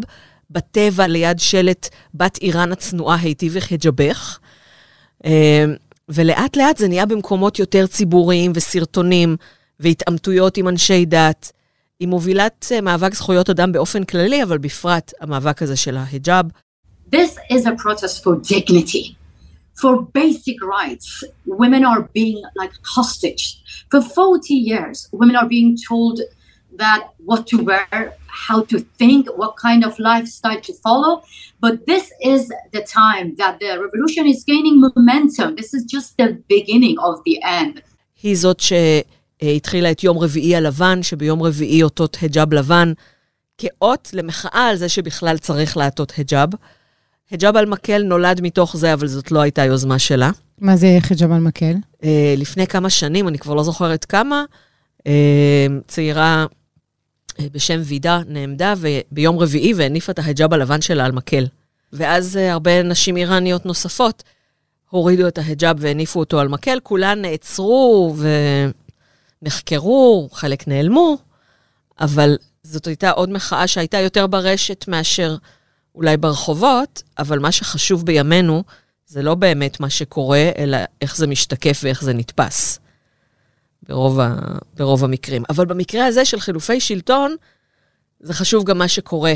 בטבע 0.49 1.07
ליד 1.07 1.39
שלט 1.39 1.89
בת 2.13 2.37
איראן 2.41 2.71
הצנועה 2.71 3.15
היטיבך 3.15 3.71
היג'בך. 3.71 4.39
אמ, 5.25 5.75
ולאט 6.09 6.57
לאט 6.57 6.77
זה 6.77 6.87
נהיה 6.87 7.05
במקומות 7.05 7.59
יותר 7.59 7.87
ציבוריים 7.87 8.51
וסרטונים 8.55 9.35
והתעמתויות 9.79 10.57
עם 10.57 10.67
אנשי 10.67 11.05
דת. 11.05 11.51
היא 11.99 12.07
מובילת 12.07 12.67
אה, 12.71 12.81
מאבק 12.81 13.13
זכויות 13.13 13.49
אדם 13.49 13.71
באופן 13.71 14.03
כללי, 14.03 14.43
אבל 14.43 14.57
בפרט 14.57 15.11
המאבק 15.21 15.61
הזה 15.61 15.75
של 15.75 15.97
ההיג'אב. 15.97 16.45
This 17.11 17.37
is 17.51 17.65
a 17.65 17.75
protest 17.83 18.23
for 18.23 18.35
dignity, 18.53 19.15
for 19.81 19.93
basic 20.17 20.57
rights. 20.77 21.07
Women 21.47 21.83
are 21.91 22.01
being 22.17 22.39
like 22.61 22.73
hostage. 22.95 23.43
For 23.91 24.01
40 24.01 24.53
years, 24.53 25.07
women 25.13 25.35
are 25.35 25.47
being 25.47 25.75
told 25.89 26.19
that 26.81 27.01
what 27.29 27.41
to 27.51 27.57
wear, 27.69 28.03
how 28.47 28.59
to 28.71 28.77
think, 28.99 29.21
what 29.41 29.53
kind 29.65 29.81
of 29.87 29.93
lifestyle 29.99 30.61
to 30.67 30.73
follow. 30.85 31.13
But 31.63 31.73
this 31.91 32.05
is 32.33 32.41
the 32.75 32.83
time 33.01 33.27
that 33.41 33.53
the 33.61 33.71
revolution 33.85 34.25
is 34.33 34.39
gaining 34.51 34.77
momentum. 34.87 35.47
This 35.59 35.71
is 35.77 35.83
just 35.95 36.09
the 36.21 36.27
beginning 36.53 36.95
of 37.09 37.15
the 37.27 37.35
end. 37.61 37.81
היא 38.23 38.37
זאת 38.37 38.59
שהתחילה 38.59 39.91
את 39.91 40.03
יום 40.03 40.17
רביעי 40.17 40.55
הלבן, 40.55 41.03
שביום 41.03 41.43
רביעי 41.43 41.83
אותות 41.83 42.17
היג'אב 42.21 42.53
לבן, 42.53 42.93
כאות 43.57 44.09
למחאה 44.13 44.67
על 44.69 44.75
זה 44.75 44.89
שבכלל 44.89 45.37
צריך 45.37 45.77
לעטות 45.77 46.13
היג'אב. 46.17 46.49
היג'אב 47.31 47.57
על 47.57 47.65
מקל 47.65 48.03
נולד 48.03 48.41
מתוך 48.41 48.77
זה, 48.77 48.93
אבל 48.93 49.07
זאת 49.07 49.31
לא 49.31 49.41
הייתה 49.41 49.65
יוזמה 49.65 49.99
שלה. 49.99 50.31
מה 50.61 50.75
זה 50.75 50.99
היג'אב 51.09 51.31
על 51.31 51.39
מקל? 51.39 51.73
לפני 52.37 52.67
כמה 52.67 52.89
שנים, 52.89 53.27
אני 53.27 53.37
כבר 53.37 53.53
לא 53.53 53.63
זוכרת 53.63 54.05
כמה, 54.05 54.43
צעירה 55.87 56.45
בשם 57.51 57.81
וידה 57.83 58.21
נעמדה 58.27 58.73
ביום 59.11 59.39
רביעי 59.39 59.73
והניפה 59.73 60.11
את 60.11 60.19
ההיג'אב 60.19 60.53
הלבן 60.53 60.81
שלה 60.81 61.05
על 61.05 61.11
מקל. 61.11 61.45
ואז 61.93 62.37
אה, 62.37 62.53
הרבה 62.53 62.83
נשים 62.83 63.17
איראניות 63.17 63.65
נוספות 63.65 64.23
הורידו 64.89 65.27
את 65.27 65.37
ההיג'אב 65.37 65.77
והניפו 65.79 66.19
אותו 66.19 66.39
על 66.39 66.47
מקל, 66.47 66.79
כולן 66.83 67.21
נעצרו 67.21 68.15
ונחקרו, 69.41 70.29
חלק 70.31 70.67
נעלמו, 70.67 71.17
אבל 72.01 72.37
זאת 72.63 72.87
הייתה 72.87 73.11
עוד 73.11 73.29
מחאה 73.29 73.67
שהייתה 73.67 73.97
יותר 73.97 74.27
ברשת 74.27 74.85
מאשר 74.87 75.35
אולי 75.95 76.17
ברחובות, 76.17 77.03
אבל 77.19 77.39
מה 77.39 77.51
שחשוב 77.51 78.05
בימינו 78.05 78.63
זה 79.05 79.21
לא 79.21 79.35
באמת 79.35 79.79
מה 79.79 79.89
שקורה, 79.89 80.49
אלא 80.57 80.77
איך 81.01 81.17
זה 81.17 81.27
משתקף 81.27 81.79
ואיך 81.83 82.03
זה 82.03 82.13
נתפס. 82.13 82.79
ברוב, 83.89 84.19
ה, 84.19 84.35
ברוב 84.77 85.03
המקרים. 85.03 85.43
אבל 85.49 85.65
במקרה 85.65 86.05
הזה 86.05 86.25
של 86.25 86.39
חילופי 86.39 86.79
שלטון, 86.79 87.35
זה 88.19 88.33
חשוב 88.33 88.63
גם 88.63 88.77
מה 88.77 88.87
שקורה 88.87 89.33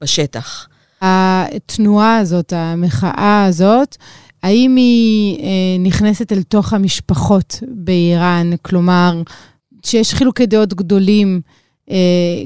בשטח. 0.00 0.68
התנועה 1.00 2.18
הזאת, 2.18 2.52
המחאה 2.56 3.44
הזאת, 3.44 3.96
האם 4.42 4.76
היא 4.76 5.38
אה, 5.38 5.78
נכנסת 5.78 6.32
אל 6.32 6.42
תוך 6.42 6.72
המשפחות 6.72 7.60
באיראן? 7.68 8.50
כלומר, 8.62 9.22
שיש 9.84 10.14
חילוקי 10.14 10.46
דעות 10.46 10.74
גדולים 10.74 11.40
אה, 11.90 11.96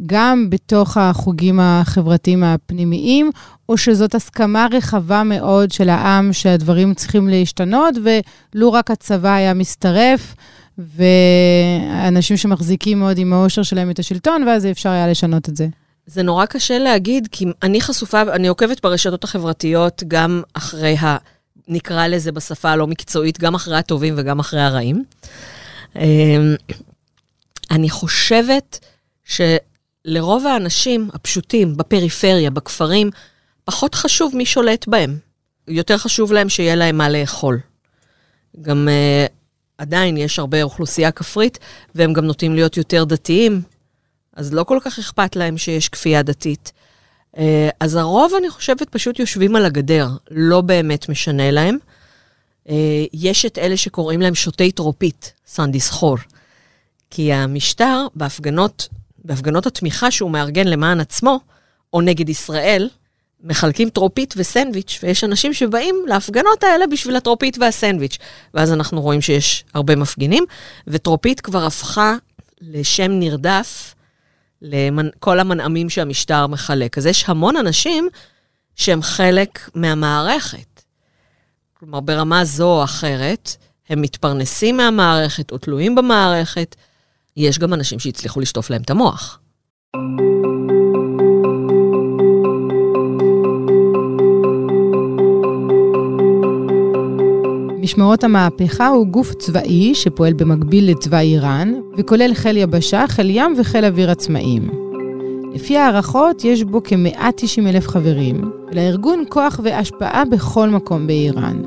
גם 0.06 0.50
בתוך 0.50 0.97
החוגים 0.97 1.61
החברתיים 1.61 2.44
הפנימיים, 2.44 3.30
או 3.68 3.76
שזאת 3.76 4.14
הסכמה 4.14 4.66
רחבה 4.70 5.23
מאוד 5.23 5.73
של 5.73 5.88
העם 5.88 6.32
שהדברים 6.32 6.94
צריכים 6.94 7.28
להשתנות, 7.28 7.94
ולו 8.04 8.73
רק 8.73 8.90
הצבא 8.90 9.35
היה 9.35 9.54
מצטרף, 9.54 10.35
ואנשים 10.78 12.37
שמחזיקים 12.37 12.99
מאוד 12.99 13.18
עם 13.18 13.32
האושר 13.32 13.62
שלהם 13.62 13.90
את 13.90 13.99
השלטון, 13.99 14.42
ואז 14.49 14.66
אפשר 14.66 14.88
היה 14.88 15.08
לשנות 15.08 15.49
את 15.49 15.56
זה. 15.56 15.66
זה 16.06 16.23
נורא 16.23 16.47
קשה 16.47 16.78
להגיד, 16.78 17.28
כי 17.32 17.47
אני 17.62 17.80
חשופה, 17.80 18.23
אני 18.23 18.49
עוקבת 18.49 18.82
ברשתות 18.82 19.25
החברתיות 19.25 20.02
גם 20.08 20.42
אחרי 20.54 20.97
ה... 20.97 21.16
נקרא 21.68 22.06
לזה 22.06 22.32
בשפה 22.32 22.70
הלא 22.70 22.87
מקצועית, 22.87 23.40
גם 23.40 23.54
אחרי 23.54 23.76
הטובים 23.76 24.14
וגם 24.16 24.38
אחרי 24.38 24.61
הרעים. 24.61 25.04
אמ, 25.97 26.54
אני 27.70 27.90
חושבת 27.90 28.87
שלרוב 29.25 30.47
האנשים 30.47 31.08
הפשוטים 31.14 31.76
בפריפריה, 31.76 32.50
בכפרים, 32.50 33.11
פחות 33.64 33.94
חשוב 33.94 34.37
מי 34.37 34.47
שולט 34.47 34.88
בהם. 34.88 35.18
יותר 35.68 35.99
חשוב 35.99 36.32
להם 36.32 36.49
שיהיה 36.49 36.75
להם 36.75 36.97
מה 36.99 37.08
לאכול. 37.08 37.58
גם 38.61 38.88
uh, 38.88 39.38
עדיין 39.78 40.16
יש 40.16 40.38
הרבה 40.38 40.62
אוכלוסייה 40.62 41.11
כפרית, 41.11 41.58
והם 41.94 42.12
גם 42.12 42.25
נוטים 42.25 42.54
להיות 42.54 42.76
יותר 42.76 43.04
דתיים, 43.04 43.62
אז 44.37 44.52
לא 44.52 44.64
כל 44.64 44.78
כך 44.82 44.99
אכפת 44.99 45.37
להם 45.37 45.58
שיש 45.58 45.88
כפייה 45.88 46.23
דתית. 46.23 46.73
אה, 47.38 47.68
אז 47.80 47.94
הרוב, 47.94 48.32
אני 48.38 48.50
חושבת, 48.50 48.88
פשוט 48.88 49.18
יושבים 49.18 49.56
על 49.56 49.64
הגדר, 49.64 50.08
לא 50.30 50.61
באמת 50.61 51.08
משנה 51.08 51.50
להם. 51.50 51.76
אה, 52.68 53.04
יש 53.12 53.47
את 53.47 53.58
אלה 53.58 53.76
שקוראים 53.76 54.20
להם 54.20 54.35
שותי 54.35 54.73
טרופית, 54.73 55.32
סנדיס 55.47 55.90
חור. 55.90 56.16
כי 57.11 57.32
המשטר, 57.32 58.06
בהפגנות, 58.14 58.88
בהפגנות 59.25 59.66
התמיכה 59.66 60.11
שהוא 60.11 60.30
מארגן 60.30 60.68
למען 60.68 61.00
עצמו, 61.00 61.40
או 61.92 62.00
נגד 62.00 62.28
ישראל, 62.28 62.88
מחלקים 63.40 63.90
טרופית 63.90 64.35
וסנדוויץ', 64.37 64.99
ויש 65.02 65.25
אנשים 65.25 65.54
שבאים 65.54 66.04
להפגנות 66.07 66.64
האלה 66.64 66.87
בשביל 66.87 67.16
הטרופית 67.16 67.59
והסנדוויץ'. 67.59 68.18
ואז 68.54 68.73
אנחנו 68.73 69.00
רואים 69.00 69.21
שיש 69.21 69.64
הרבה 69.75 69.97
מפגינים, 69.97 70.45
וטרופית 70.87 71.40
כבר 71.40 71.66
הפכה 71.66 72.16
לשם 72.61 73.11
נרדף 73.11 73.95
לכל 74.62 75.40
המנעמים 75.40 75.90
שהמשטר 75.90 76.47
מחלק. 76.47 76.99
אז 76.99 77.07
יש 77.07 77.25
המון 77.28 77.57
אנשים 77.57 78.09
שהם 78.76 79.02
חלק 79.02 79.71
מהמערכת. 79.75 80.83
כלומר, 81.75 82.00
ברמה 82.00 82.45
זו 82.45 82.78
או 82.78 82.85
אחרת, 82.85 83.57
הם 83.88 84.02
מתפרנסים 84.02 84.76
מהמערכת 84.76 85.52
או 85.52 85.59
תלויים 85.59 85.95
במערכת. 85.95 86.76
יש 87.37 87.59
גם 87.59 87.75
אנשים 87.75 87.99
שהצליחו 87.99 88.40
לשטוף 88.40 88.71
להם 88.71 88.83
את 88.83 88.90
המוח. 88.90 89.40
משמרות 97.88 98.25
המהפכה 98.25 98.88
הוא 98.88 99.07
גוף 99.07 99.35
צבאי 99.35 99.95
שפועל 99.95 100.33
במקביל 100.33 100.90
לצבא 100.90 101.18
איראן, 101.18 101.75
וכולל 101.97 102.35
חיל 102.35 102.57
יבשה, 102.57 103.04
חיל 103.09 103.30
ים 103.30 103.54
וחיל 103.59 103.85
אוויר 103.85 104.11
עצמאיים. 104.11 104.68
לפי 105.54 105.76
הערכות, 105.76 106.45
יש 106.45 106.64
בו 106.64 106.80
כ-190 106.85 107.66
אלף 107.66 107.88
חברים, 107.88 108.50
ולארגון 108.71 109.25
כוח 109.28 109.61
והשפעה 109.62 110.25
בכל 110.25 110.68
מקום 110.68 111.07
באיראן. 111.07 111.62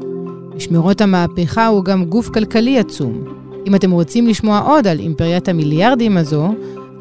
משמרות 0.55 1.01
המהפכה 1.01 1.67
הוא 1.67 1.85
גם 1.85 2.05
גוף 2.05 2.29
כלכלי 2.29 2.79
עצום. 2.79 3.23
אם 3.67 3.75
אתם 3.75 3.91
רוצים 3.91 4.27
לשמוע 4.27 4.59
עוד 4.59 4.87
על 4.87 4.99
אימפריית 4.99 5.49
המיליארדים 5.49 6.17
הזו, 6.17 6.47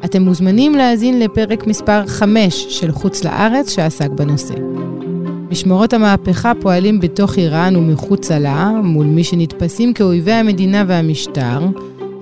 אתם 0.05 0.21
מוזמנים 0.21 0.75
להאזין 0.75 1.19
לפרק 1.19 1.67
מספר 1.67 2.07
5 2.07 2.65
של 2.69 2.91
חוץ 2.91 3.23
לארץ 3.23 3.69
שעסק 3.69 4.09
בנושא. 4.09 4.55
משמרות 5.51 5.93
המהפכה 5.93 6.51
פועלים 6.61 6.99
בתוך 6.99 7.37
איראן 7.37 7.75
ומחוצה 7.75 8.39
לה, 8.39 8.71
מול 8.83 9.05
מי 9.05 9.23
שנתפסים 9.23 9.93
כאויבי 9.93 10.31
המדינה 10.31 10.83
והמשטר, 10.87 11.59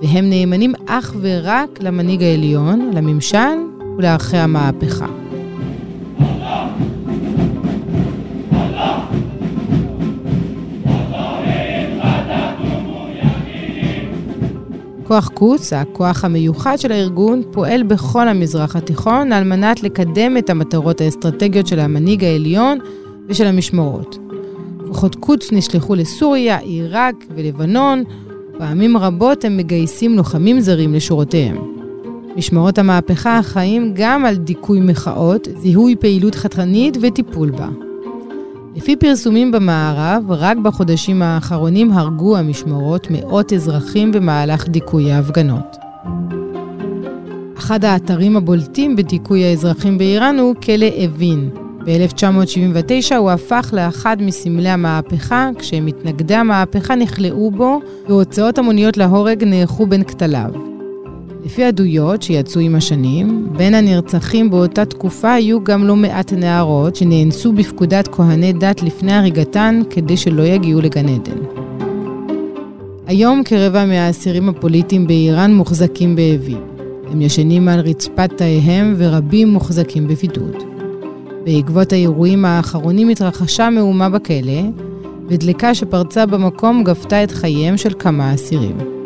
והם 0.02 0.30
נאמנים 0.30 0.72
אך 0.86 1.14
ורק 1.20 1.68
למנהיג 1.80 2.22
העליון, 2.22 2.90
לממשל 2.94 3.38
ולערכי 3.98 4.36
המהפכה. 4.36 5.06
כוח 15.06 15.28
קוץ, 15.28 15.72
הכוח 15.72 16.24
המיוחד 16.24 16.76
של 16.78 16.92
הארגון, 16.92 17.42
פועל 17.52 17.82
בכל 17.82 18.28
המזרח 18.28 18.76
התיכון 18.76 19.32
על 19.32 19.44
מנת 19.44 19.82
לקדם 19.82 20.36
את 20.36 20.50
המטרות 20.50 21.00
האסטרטגיות 21.00 21.66
של 21.66 21.80
המנהיג 21.80 22.24
העליון 22.24 22.78
ושל 23.30 23.46
המשמרות. 23.46 24.18
כוחות 24.86 25.14
קוץ 25.14 25.52
נשלחו 25.52 25.94
לסוריה, 25.94 26.58
עיראק 26.58 27.14
ולבנון, 27.34 28.04
פעמים 28.58 28.96
רבות 28.96 29.44
הם 29.44 29.56
מגייסים 29.56 30.16
לוחמים 30.16 30.60
זרים 30.60 30.94
לשורותיהם. 30.94 31.56
משמרות 32.36 32.78
המהפכה 32.78 33.40
אחראים 33.40 33.92
גם 33.94 34.24
על 34.24 34.36
דיכוי 34.36 34.80
מחאות, 34.80 35.48
זיהוי 35.56 35.96
פעילות 35.96 36.34
חתרנית 36.34 36.96
וטיפול 37.00 37.50
בה. 37.50 37.68
לפי 38.76 38.96
פרסומים 38.96 39.52
במערב, 39.52 40.24
רק 40.28 40.56
בחודשים 40.56 41.22
האחרונים 41.22 41.92
הרגו 41.92 42.36
המשמרות 42.36 43.06
מאות 43.10 43.52
אזרחים 43.52 44.12
במהלך 44.12 44.68
דיכוי 44.68 45.12
ההפגנות. 45.12 45.76
אחד 47.58 47.84
האתרים 47.84 48.36
הבולטים 48.36 48.96
בדיכוי 48.96 49.44
האזרחים 49.44 49.98
באיראן 49.98 50.38
הוא 50.38 50.54
כלא 50.54 50.86
אבין, 51.04 51.50
ב-1979 51.84 53.14
הוא 53.16 53.30
הפך 53.30 53.70
לאחד 53.76 54.16
מסמלי 54.20 54.68
המהפכה, 54.68 55.50
כשמתנגדי 55.58 56.34
המהפכה 56.34 56.94
נכלאו 56.94 57.50
בו, 57.50 57.80
והוצאות 58.08 58.58
המוניות 58.58 58.96
להורג 58.96 59.44
נערכו 59.44 59.86
בין 59.86 60.04
כתליו. 60.04 60.50
לפי 61.44 61.64
עדויות 61.64 62.22
שיצאו 62.22 62.60
עם 62.60 62.74
השנים, 62.74 63.48
בין 63.56 63.74
הנרצחים 63.74 64.50
באותה 64.50 64.84
תקופה 64.84 65.32
היו 65.32 65.64
גם 65.64 65.84
לא 65.84 65.96
מעט 65.96 66.32
נערות 66.32 66.96
שנאנסו 66.96 67.52
בפקודת 67.52 68.08
כהני 68.08 68.52
דת 68.52 68.82
לפני 68.82 69.12
הריגתן 69.12 69.80
כדי 69.90 70.16
שלא 70.16 70.42
יגיעו 70.42 70.80
לגן 70.80 71.08
עדן. 71.08 71.38
היום 73.06 73.42
כרבע 73.44 73.84
מהאסירים 73.84 74.48
הפוליטיים 74.48 75.06
באיראן 75.06 75.54
מוחזקים 75.54 76.16
באבי. 76.16 76.56
הם 77.10 77.22
ישנים 77.22 77.68
על 77.68 77.80
רצפת 77.80 78.30
תאיהם 78.36 78.94
ורבים 78.98 79.48
מוחזקים 79.48 80.08
בבידוד. 80.08 80.69
בעקבות 81.44 81.92
האירועים 81.92 82.44
האחרונים 82.44 83.08
התרחשה 83.08 83.70
מהומה 83.70 84.08
בכלא, 84.08 84.62
ודלקה 85.28 85.74
שפרצה 85.74 86.26
במקום 86.26 86.84
גבתה 86.84 87.24
את 87.24 87.30
חייהם 87.30 87.76
של 87.76 87.92
כמה 87.98 88.34
אסירים. 88.34 89.00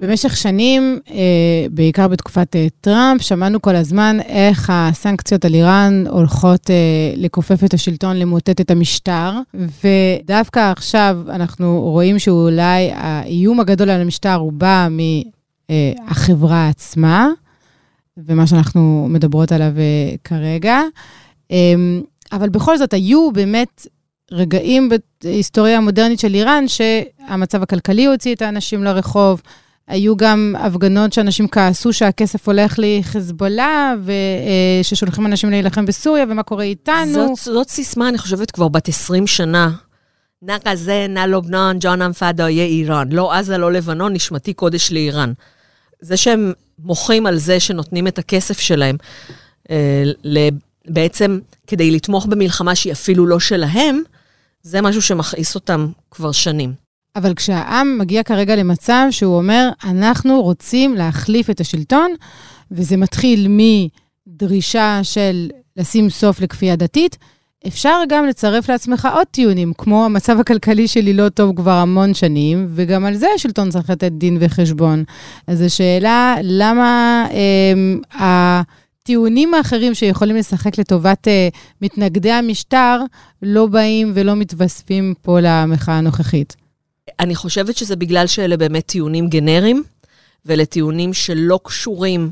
במשך 0.00 0.36
שנים, 0.36 0.98
אה, 1.10 1.66
בעיקר 1.70 2.08
בתקופת 2.08 2.56
אה, 2.56 2.66
טראמפ, 2.80 3.22
שמענו 3.22 3.62
כל 3.62 3.76
הזמן 3.76 4.16
איך 4.28 4.70
הסנקציות 4.72 5.44
על 5.44 5.54
איראן 5.54 6.04
הולכות 6.10 6.70
אה, 6.70 6.76
לכופף 7.16 7.64
את 7.64 7.74
השלטון, 7.74 8.16
למוטט 8.16 8.60
את 8.60 8.70
המשטר, 8.70 9.32
ודווקא 9.54 10.72
עכשיו 10.76 11.18
אנחנו 11.28 11.80
רואים 11.80 12.18
שאולי 12.18 12.90
האיום 12.94 13.60
הגדול 13.60 13.90
על 13.90 14.00
המשטר 14.00 14.34
הוא 14.34 14.52
בא 14.52 14.88
מהחברה 15.68 16.68
עצמה. 16.68 17.28
ומה 18.26 18.46
שאנחנו 18.46 19.06
מדברות 19.10 19.52
עליו 19.52 19.72
אה, 19.78 20.16
כרגע. 20.24 20.80
אמ, 21.50 22.02
אבל 22.32 22.48
בכל 22.48 22.78
זאת, 22.78 22.92
היו 22.92 23.32
באמת 23.32 23.86
רגעים 24.32 24.88
בהיסטוריה 25.22 25.76
המודרנית 25.76 26.20
של 26.20 26.34
איראן, 26.34 26.64
שהמצב 26.68 27.62
הכלכלי 27.62 28.06
הוציא 28.06 28.34
את 28.34 28.42
האנשים 28.42 28.84
לרחוב. 28.84 29.42
היו 29.88 30.16
גם 30.16 30.54
הפגנות 30.58 31.12
שאנשים 31.12 31.48
כעסו 31.48 31.92
שהכסף 31.92 32.48
הולך 32.48 32.74
לחזבאללה, 32.78 33.94
וששולחים 34.82 35.24
אה, 35.24 35.30
אנשים 35.30 35.50
להילחם 35.50 35.86
בסוריה, 35.86 36.24
ומה 36.28 36.42
קורה 36.42 36.64
איתנו. 36.64 37.12
זאת, 37.12 37.36
זאת 37.36 37.68
סיסמה, 37.68 38.08
אני 38.08 38.18
חושבת, 38.18 38.50
כבר 38.50 38.68
בת 38.68 38.88
20 38.88 39.26
שנה. 39.26 39.70
נא 40.42 40.56
כזה, 40.64 41.06
נא 41.08 41.20
לובנון, 41.20 41.76
ג'ון 41.80 42.02
אמפאדו, 42.02 42.42
יהיה 42.42 42.64
איראן. 42.64 43.12
לא 43.12 43.34
עזה, 43.34 43.58
לא 43.58 43.72
לבנון, 43.72 44.12
נשמתי 44.12 44.52
קודש 44.52 44.92
לאיראן. 44.92 45.32
זה 46.00 46.16
שהם 46.16 46.52
מוחים 46.78 47.26
על 47.26 47.38
זה 47.38 47.60
שנותנים 47.60 48.06
את 48.06 48.18
הכסף 48.18 48.58
שלהם 48.58 48.96
אה, 49.70 50.02
בעצם 50.88 51.38
כדי 51.66 51.90
לתמוך 51.90 52.26
במלחמה 52.26 52.74
שהיא 52.74 52.92
אפילו 52.92 53.26
לא 53.26 53.40
שלהם, 53.40 54.02
זה 54.62 54.80
משהו 54.82 55.02
שמכעיס 55.02 55.54
אותם 55.54 55.88
כבר 56.10 56.32
שנים. 56.32 56.72
אבל 57.16 57.34
כשהעם 57.34 57.98
מגיע 57.98 58.22
כרגע 58.22 58.56
למצב 58.56 59.06
שהוא 59.10 59.36
אומר, 59.36 59.68
אנחנו 59.84 60.42
רוצים 60.42 60.94
להחליף 60.94 61.50
את 61.50 61.60
השלטון, 61.60 62.14
וזה 62.70 62.96
מתחיל 62.96 63.48
מדרישה 63.48 65.00
של 65.02 65.50
לשים 65.76 66.10
סוף 66.10 66.40
לכפייה 66.40 66.76
דתית, 66.76 67.18
אפשר 67.66 68.00
גם 68.08 68.26
לצרף 68.26 68.70
לעצמך 68.70 69.08
עוד 69.14 69.26
טיעונים, 69.30 69.72
כמו 69.78 70.04
המצב 70.04 70.40
הכלכלי 70.40 70.88
שלי 70.88 71.12
לא 71.12 71.28
טוב 71.28 71.56
כבר 71.56 71.70
המון 71.70 72.14
שנים, 72.14 72.66
וגם 72.70 73.04
על 73.04 73.14
זה 73.14 73.26
השלטון 73.34 73.70
צריך 73.70 73.90
לתת 73.90 74.12
דין 74.12 74.36
וחשבון. 74.40 75.04
אז 75.46 75.60
השאלה, 75.62 76.36
למה 76.42 77.26
אה, 77.30 78.62
הטיעונים 79.02 79.54
האחרים 79.54 79.94
שיכולים 79.94 80.36
לשחק 80.36 80.78
לטובת 80.78 81.28
אה, 81.28 81.48
מתנגדי 81.82 82.30
המשטר, 82.30 83.00
לא 83.42 83.66
באים 83.66 84.12
ולא 84.14 84.36
מתווספים 84.36 85.14
פה 85.22 85.38
למחאה 85.40 85.98
הנוכחית? 85.98 86.56
אני 87.20 87.34
חושבת 87.34 87.76
שזה 87.76 87.96
בגלל 87.96 88.26
שאלה 88.26 88.56
באמת 88.56 88.86
טיעונים 88.86 89.28
גנריים, 89.28 89.82
ואלה 90.44 90.64
טיעונים 90.64 91.12
שלא 91.12 91.60
קשורים 91.64 92.30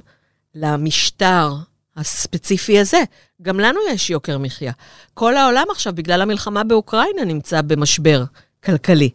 למשטר 0.55 1.55
הספציפי 1.97 2.79
הזה. 2.79 3.03
גם 3.43 3.61
לנו 3.61 3.81
יש 3.91 4.11
יוקר 4.11 4.39
מחיה. 4.39 4.73
כל 5.15 5.37
העולם 5.37 5.65
עכשיו, 5.71 5.95
בגלל 5.95 6.23
המלחמה 6.23 6.65
באוקראינה, 6.65 7.25
נמצא 7.25 7.63
במשבר 7.63 8.25
כלכלי. 8.65 9.11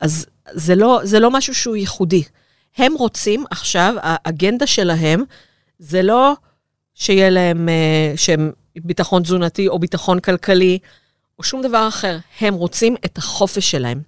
אז 0.00 0.26
זה 0.52 0.74
לא, 0.74 1.00
זה 1.04 1.20
לא 1.20 1.30
משהו 1.30 1.54
שהוא 1.54 1.76
ייחודי. 1.76 2.22
הם 2.76 2.94
רוצים 2.94 3.44
עכשיו, 3.50 3.94
האגנדה 4.00 4.66
שלהם, 4.66 5.24
זה 5.78 6.02
לא 6.02 6.32
שיהיה 6.94 7.30
להם 7.30 7.68
אה, 7.68 8.12
שהם 8.16 8.52
ביטחון 8.76 9.22
תזונתי 9.22 9.68
או 9.68 9.78
ביטחון 9.78 10.20
כלכלי, 10.20 10.78
או 11.38 11.44
שום 11.44 11.62
דבר 11.62 11.88
אחר. 11.88 12.18
הם 12.40 12.54
רוצים 12.54 12.96
את 13.04 13.18
החופש 13.18 13.70
שלהם. 13.70 14.00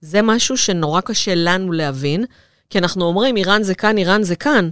זה 0.00 0.22
משהו 0.22 0.56
שנורא 0.56 1.00
קשה 1.00 1.32
לנו 1.34 1.72
להבין, 1.72 2.24
כי 2.70 2.78
אנחנו 2.78 3.04
אומרים, 3.04 3.36
איראן 3.36 3.62
זה 3.62 3.74
כאן, 3.74 3.98
איראן 3.98 4.22
זה 4.22 4.36
כאן, 4.36 4.68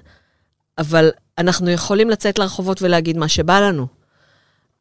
אבל 0.79 1.11
אנחנו 1.39 1.71
יכולים 1.71 2.11
לצאת 2.11 2.39
לרחובות 2.39 2.83
ולהגיד 2.83 3.17
מה 3.17 3.29
שבא 3.29 3.61
לנו. 3.61 3.87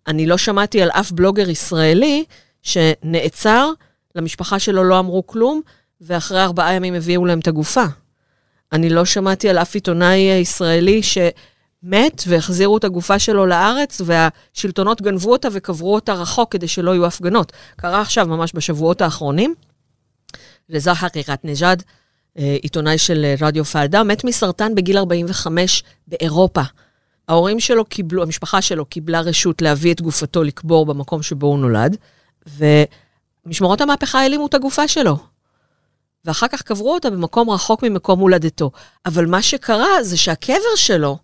אני 0.07 0.25
לא 0.25 0.37
שמעתי 0.37 0.81
על 0.81 0.89
אף 0.89 1.11
בלוגר 1.11 1.49
ישראלי 1.49 2.25
שנעצר 2.61 3.71
למשפחה 4.15 4.59
שלו 4.59 4.83
לא 4.83 4.99
אמרו 4.99 5.27
כלום, 5.27 5.61
ואחרי 6.01 6.43
ארבעה 6.43 6.73
ימים 6.73 6.93
הביאו 6.93 7.25
להם 7.25 7.39
את 7.39 7.47
הגופה. 7.47 7.83
אני 8.73 8.89
לא 8.89 9.05
שמעתי 9.05 9.49
על 9.49 9.57
אף 9.57 9.75
עיתונאי 9.75 10.17
ישראלי 10.17 11.01
שמת 11.03 12.23
והחזירו 12.27 12.77
את 12.77 12.83
הגופה 12.83 13.19
שלו 13.19 13.45
לארץ, 13.45 14.01
והשלטונות 14.05 15.01
גנבו 15.01 15.31
אותה 15.31 15.47
וקברו 15.51 15.95
אותה 15.95 16.13
רחוק 16.13 16.51
כדי 16.51 16.67
שלא 16.67 16.91
יהיו 16.91 17.05
הפגנות. 17.05 17.51
קרה 17.75 18.01
עכשיו, 18.01 18.27
ממש 18.27 18.51
בשבועות 18.55 19.01
האחרונים. 19.01 19.55
לזר 20.69 20.93
חקיקת 20.93 21.39
נג'אד, 21.43 21.83
עיתונאי 22.37 22.97
של 22.97 23.25
אה, 23.25 23.35
רדיו 23.47 23.65
פלדה, 23.65 24.03
מת 24.03 24.23
מסרטן 24.23 24.75
בגיל 24.75 24.97
45 24.97 25.83
באירופה. 26.07 26.61
ההורים 27.27 27.59
שלו 27.59 27.85
קיבלו, 27.85 28.23
המשפחה 28.23 28.61
שלו 28.61 28.85
קיבלה 28.85 29.21
רשות 29.21 29.61
להביא 29.61 29.93
את 29.93 30.01
גופתו 30.01 30.43
לקבור 30.43 30.85
במקום 30.85 31.23
שבו 31.23 31.47
הוא 31.47 31.59
נולד, 31.59 31.97
ומשמרות 33.45 33.81
המהפכה 33.81 34.19
העלימו 34.19 34.47
את 34.47 34.53
הגופה 34.53 34.87
שלו. 34.87 35.17
ואחר 36.25 36.47
כך 36.47 36.61
קברו 36.61 36.93
אותה 36.93 37.09
במקום 37.09 37.49
רחוק 37.49 37.83
ממקום 37.83 38.19
הולדתו. 38.19 38.71
אבל 39.05 39.25
מה 39.25 39.41
שקרה 39.41 40.03
זה 40.03 40.17
שהקבר 40.17 40.75
שלו 40.75 41.17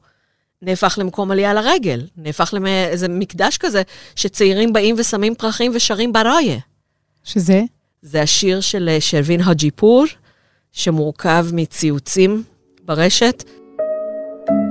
נהפך 0.62 0.96
למקום 1.02 1.32
עלייה 1.32 1.54
לרגל, 1.54 2.08
נהפך 2.18 2.54
לאיזה 2.54 3.08
מקדש 3.08 3.58
כזה, 3.58 3.82
שצעירים 4.16 4.74
באים 4.74 4.96
ושמים 4.98 5.36
פרחים 5.36 5.72
ושרים 5.76 6.14
בראיה. 6.14 6.60
שזה? 7.24 7.62
זה 8.02 8.22
השיר 8.22 8.62
של 8.62 8.90
אה, 8.90 9.02
שרווין 9.02 9.42
הג'יפור, 9.42 10.06
שמורכב 10.73 11.47
מציוצים 11.53 12.43
ברשת. 12.85 13.45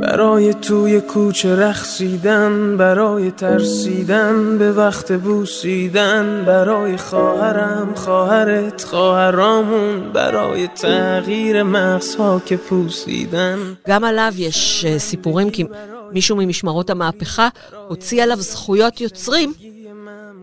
برای 0.01 0.53
توی 0.53 1.01
کوچه 1.01 1.55
رخصیدن 1.55 2.77
برای 2.77 3.31
ترسیدن 3.31 4.57
به 4.57 4.71
وقت 4.71 5.11
بوسیدن 5.11 6.43
برای 6.45 6.97
خواهرم 6.97 7.95
خواهرت 7.95 8.83
خواهرامون 8.83 10.13
برای 10.13 10.67
تغییر 10.67 11.63
مغزها 11.63 12.41
که 12.45 12.57
پوسیدن 12.57 13.57
גם 13.87 14.03
עליו 14.03 14.33
יש 14.37 14.85
אה, 14.85 14.99
סיפורים, 14.99 15.49
כי 15.49 15.65
מישהו 16.11 16.35
ממשמרות 16.35 16.89
המהפכה 16.89 17.49
הוציא 17.87 18.23
עליו 18.23 18.37
זכויות 18.37 19.01
יוצרים, 19.01 19.53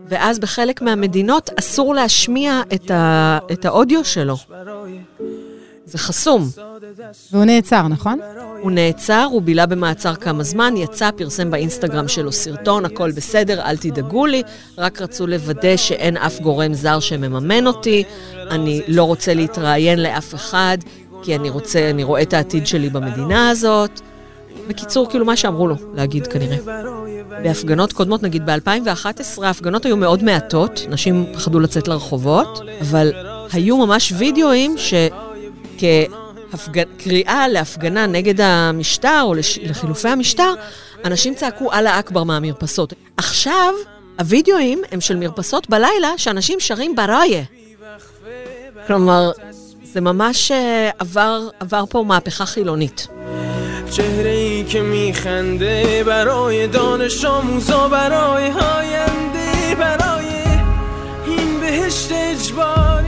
ואז 0.08 0.38
בחלק 0.38 0.82
מהמדינות 0.82 1.50
אסור 1.58 1.94
להשמיע 1.94 2.62
את, 2.74 2.90
ה, 2.90 3.38
את 3.52 3.64
האודיו 3.64 4.04
שלו. 4.04 4.36
זה 5.89 5.97
חסום. 5.97 6.49
והוא 7.31 7.45
נעצר, 7.45 7.87
נכון? 7.87 8.19
הוא 8.61 8.71
נעצר, 8.71 9.27
הוא 9.31 9.41
בילה 9.41 9.65
במעצר 9.65 10.15
כמה 10.15 10.43
זמן, 10.43 10.73
יצא, 10.77 11.11
פרסם 11.11 11.51
באינסטגרם 11.51 12.07
שלו 12.07 12.31
סרטון, 12.31 12.85
הכל 12.85 13.11
בסדר, 13.11 13.61
אל 13.61 13.77
תדאגו 13.77 14.25
לי, 14.25 14.43
רק 14.77 15.01
רצו 15.01 15.27
לוודא 15.27 15.77
שאין 15.77 16.17
אף 16.17 16.39
גורם 16.39 16.73
זר 16.73 16.99
שמממן 16.99 17.67
אותי, 17.67 18.03
אני 18.49 18.81
לא 18.87 19.03
רוצה 19.03 19.33
להתראיין 19.33 19.99
לאף 19.99 20.35
אחד, 20.35 20.77
כי 21.23 21.35
אני 21.35 21.49
רוצה, 21.49 21.89
אני 21.89 22.03
רואה 22.03 22.21
את 22.21 22.33
העתיד 22.33 22.67
שלי 22.67 22.89
במדינה 22.89 23.49
הזאת. 23.49 24.01
בקיצור, 24.67 25.09
כאילו 25.09 25.25
מה 25.25 25.35
שאמרו 25.35 25.67
לו 25.67 25.75
להגיד 25.93 26.27
כנראה. 26.27 26.57
בהפגנות 27.43 27.93
קודמות, 27.93 28.23
נגיד 28.23 28.45
ב-2011, 28.45 29.43
ההפגנות 29.43 29.85
היו 29.85 29.97
מאוד 29.97 30.23
מעטות, 30.23 30.85
נשים 30.89 31.25
פחדו 31.33 31.59
לצאת 31.59 31.87
לרחובות, 31.87 32.61
אבל 32.81 33.13
היו 33.53 33.77
ממש 33.77 34.13
וידאוים 34.17 34.75
שכקריאה 36.56 37.48
להפגנה 37.48 38.06
נגד 38.06 38.40
המשטר 38.40 39.20
או 39.22 39.34
לש... 39.34 39.58
לחילופי 39.58 40.08
המשטר, 40.08 40.54
אנשים 41.04 41.34
צעקו 41.34 41.72
אללה 41.72 41.98
אכבר 41.98 42.24
מהמרפסות. 42.24 42.92
עכשיו, 43.16 43.74
הווידאוים 44.18 44.82
הם 44.92 45.00
של 45.00 45.16
מרפסות 45.16 45.70
בלילה 45.70 46.12
שאנשים 46.16 46.60
שרים 46.60 46.96
בראיה. 46.96 47.42
כלומר, 48.86 49.30
זה 49.82 50.00
ממש 50.00 50.50
אה, 50.50 50.90
עבר, 50.98 51.48
עבר 51.60 51.84
פה 51.90 52.04
מהפכה 52.06 52.46
חילונית. 52.46 53.08
چهره 53.90 54.30
ای 54.30 54.64
که 54.64 54.80
میخنده 54.80 56.04
برای 56.04 56.66
دانش 56.66 57.24
آموزا 57.24 57.88
برای 57.88 58.50
آینده 58.50 59.74
برای 59.78 60.26
این 61.26 61.60
بهشت 61.60 62.08
اجباری 62.12 63.07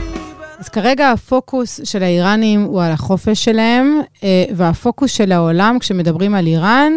כרגע 0.72 1.10
הפוקוס 1.10 1.80
של 1.84 2.02
האיראנים 2.02 2.62
הוא 2.62 2.82
על 2.82 2.92
החופש 2.92 3.44
שלהם, 3.44 4.00
אה, 4.24 4.44
והפוקוס 4.54 5.12
של 5.12 5.32
העולם, 5.32 5.78
כשמדברים 5.78 6.34
על 6.34 6.46
איראן, 6.46 6.92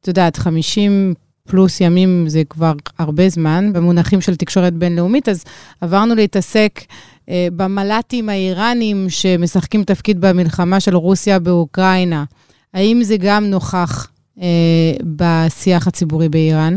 את 0.00 0.08
יודעת, 0.08 0.36
50 0.36 1.14
פלוס 1.48 1.80
ימים 1.80 2.24
זה 2.28 2.42
כבר 2.50 2.72
הרבה 2.98 3.28
זמן, 3.28 3.72
במונחים 3.72 4.20
של 4.20 4.36
תקשורת 4.36 4.74
בינלאומית, 4.74 5.28
אז 5.28 5.44
עברנו 5.80 6.14
להתעסק 6.14 6.80
אה, 7.28 7.48
במל"טים 7.56 8.28
האיראנים 8.28 9.06
שמשחקים 9.08 9.84
תפקיד 9.84 10.20
במלחמה 10.20 10.80
של 10.80 10.96
רוסיה 10.96 11.38
באוקראינה. 11.38 12.24
האם 12.74 13.00
זה 13.02 13.16
גם 13.16 13.44
נוכח 13.44 14.08
אה, 14.40 14.46
בשיח 15.02 15.86
הציבורי 15.86 16.28
באיראן? 16.28 16.74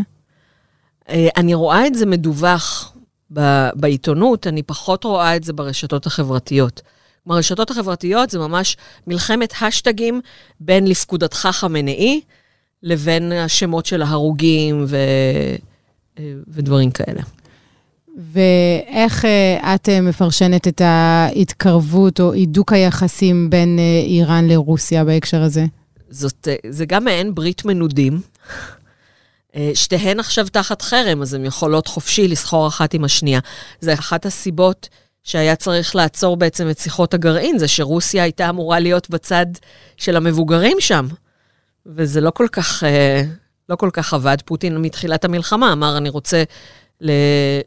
אני 1.09 1.53
רואה 1.53 1.87
את 1.87 1.95
זה 1.95 2.05
מדווח 2.05 2.92
ב- 3.33 3.69
בעיתונות, 3.75 4.47
אני 4.47 4.63
פחות 4.63 5.03
רואה 5.03 5.35
את 5.35 5.43
זה 5.43 5.53
ברשתות 5.53 6.05
החברתיות. 6.05 6.81
כלומר, 7.23 7.35
הרשתות 7.35 7.71
החברתיות 7.71 8.29
זה 8.29 8.39
ממש 8.39 8.77
מלחמת 9.07 9.53
השטגים 9.61 10.21
בין 10.59 10.87
לפקודתך 10.87 11.47
חמנאי 11.51 12.21
לבין 12.83 13.31
השמות 13.31 13.85
של 13.85 14.01
ההרוגים 14.01 14.85
ו... 14.87 14.97
אה, 16.19 16.33
ודברים 16.47 16.91
כאלה. 16.91 17.21
ואיך 18.31 19.25
אה, 19.25 19.75
את 19.75 19.89
אה, 19.89 20.01
מפרשנת 20.01 20.67
את 20.67 20.81
ההתקרבות 20.81 22.19
או 22.19 22.33
הידוק 22.33 22.73
היחסים 22.73 23.49
בין 23.49 23.79
איראן 24.05 24.47
לרוסיה 24.47 25.05
בהקשר 25.05 25.41
הזה? 25.41 25.65
זאת, 26.09 26.47
זה 26.69 26.85
גם 26.85 27.03
מעין 27.03 27.35
ברית 27.35 27.65
מנודים. 27.65 28.21
אה, 29.55 29.71
שתיהן 29.73 30.19
עכשיו 30.19 30.47
תחת 30.51 30.81
חרם, 30.81 31.21
אז 31.21 31.33
הן 31.33 31.45
יכולות 31.45 31.87
חופשי 31.87 32.27
לסחור 32.27 32.67
אחת 32.67 32.93
עם 32.93 33.03
השנייה. 33.03 33.39
זה 33.79 33.93
אחת 33.93 34.25
הסיבות 34.25 34.89
שהיה 35.23 35.55
צריך 35.55 35.95
לעצור 35.95 36.37
בעצם 36.37 36.69
את 36.69 36.77
שיחות 36.77 37.13
הגרעין, 37.13 37.57
זה 37.57 37.67
שרוסיה 37.67 38.23
הייתה 38.23 38.49
אמורה 38.49 38.79
להיות 38.79 39.09
בצד 39.09 39.45
של 39.97 40.15
המבוגרים 40.15 40.77
שם. 40.79 41.07
וזה 41.85 42.21
לא 42.21 42.31
כל 42.31 42.47
כך, 42.51 42.83
אה, 42.83 43.23
לא 43.69 43.75
כל 43.75 43.89
כך 43.93 44.13
עבד. 44.13 44.37
פוטין 44.45 44.77
מתחילת 44.77 45.25
המלחמה 45.25 45.73
אמר, 45.73 45.97
אני 45.97 46.09
רוצה 46.09 46.43
ל- 47.01 47.11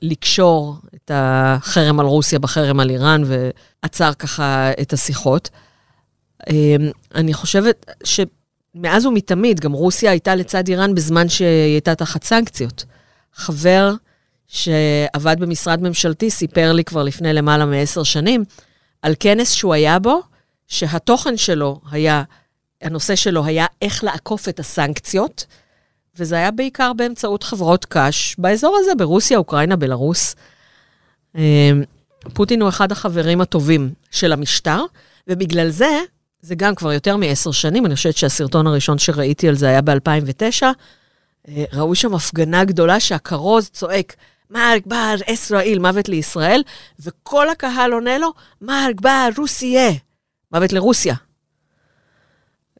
לקשור 0.02 0.76
את 0.94 1.10
החרם 1.14 2.00
על 2.00 2.06
רוסיה 2.06 2.38
בחרם 2.38 2.80
על 2.80 2.90
איראן, 2.90 3.22
ועצר 3.26 4.12
ככה 4.14 4.70
את 4.80 4.92
השיחות. 4.92 5.50
אמ, 6.50 6.90
אני 7.14 7.34
חושבת 7.34 7.86
שמאז 8.76 9.06
ומתמיד, 9.06 9.60
גם 9.60 9.72
רוסיה 9.72 10.10
הייתה 10.10 10.34
לצד 10.34 10.68
איראן 10.68 10.94
בזמן 10.94 11.28
שהיא 11.28 11.72
הייתה 11.72 11.94
תחת 11.94 12.24
סנקציות. 12.24 12.84
חבר 13.34 13.92
שעבד 14.46 15.36
במשרד 15.38 15.82
ממשלתי 15.82 16.30
סיפר 16.30 16.72
לי 16.72 16.84
כבר 16.84 17.02
לפני 17.02 17.32
למעלה 17.32 17.64
מעשר 17.64 18.02
שנים 18.02 18.44
על 19.02 19.14
כנס 19.20 19.52
שהוא 19.52 19.74
היה 19.74 19.98
בו, 19.98 20.20
שהתוכן 20.66 21.36
שלו 21.36 21.80
היה, 21.90 22.22
הנושא 22.82 23.16
שלו 23.16 23.44
היה 23.44 23.66
איך 23.82 24.04
לעקוף 24.04 24.48
את 24.48 24.60
הסנקציות, 24.60 25.46
וזה 26.18 26.36
היה 26.36 26.50
בעיקר 26.50 26.92
באמצעות 26.92 27.42
חברות 27.42 27.84
קש 27.88 28.36
באזור 28.38 28.76
הזה, 28.80 28.94
ברוסיה, 28.94 29.38
אוקראינה, 29.38 29.76
בלרוס. 29.76 30.34
אמ, 31.34 31.82
פוטין 32.34 32.62
הוא 32.62 32.68
אחד 32.68 32.92
החברים 32.92 33.40
הטובים 33.40 33.92
של 34.10 34.32
המשטר, 34.32 34.84
ובגלל 35.28 35.68
זה 35.68 36.00
זה 36.40 36.54
גם 36.54 36.74
כבר 36.74 36.92
יותר 36.92 37.16
מעשר 37.16 37.50
שנים, 37.50 37.86
אני 37.86 37.94
חושבת 37.94 38.16
שהסרטון 38.16 38.66
הראשון 38.66 38.98
שראיתי 38.98 39.48
על 39.48 39.54
זה 39.54 39.68
היה 39.68 39.80
ב-2009. 39.82 40.62
ראו 41.72 41.94
שם 41.94 42.14
הפגנה 42.14 42.64
גדולה 42.64 43.00
שהכרוז 43.00 43.68
צועק, 43.68 44.16
מרק 44.50 44.86
בר 44.86 45.14
ישראל, 45.28 45.78
מוות 45.78 46.08
לישראל, 46.08 46.62
וכל 47.00 47.48
הקהל 47.48 47.92
עונה 47.92 48.18
לו, 48.18 48.32
מרק 48.60 49.00
בר 49.00 49.28
רוסיה, 49.38 49.90
מוות 50.52 50.72
לרוסיה. 50.72 51.14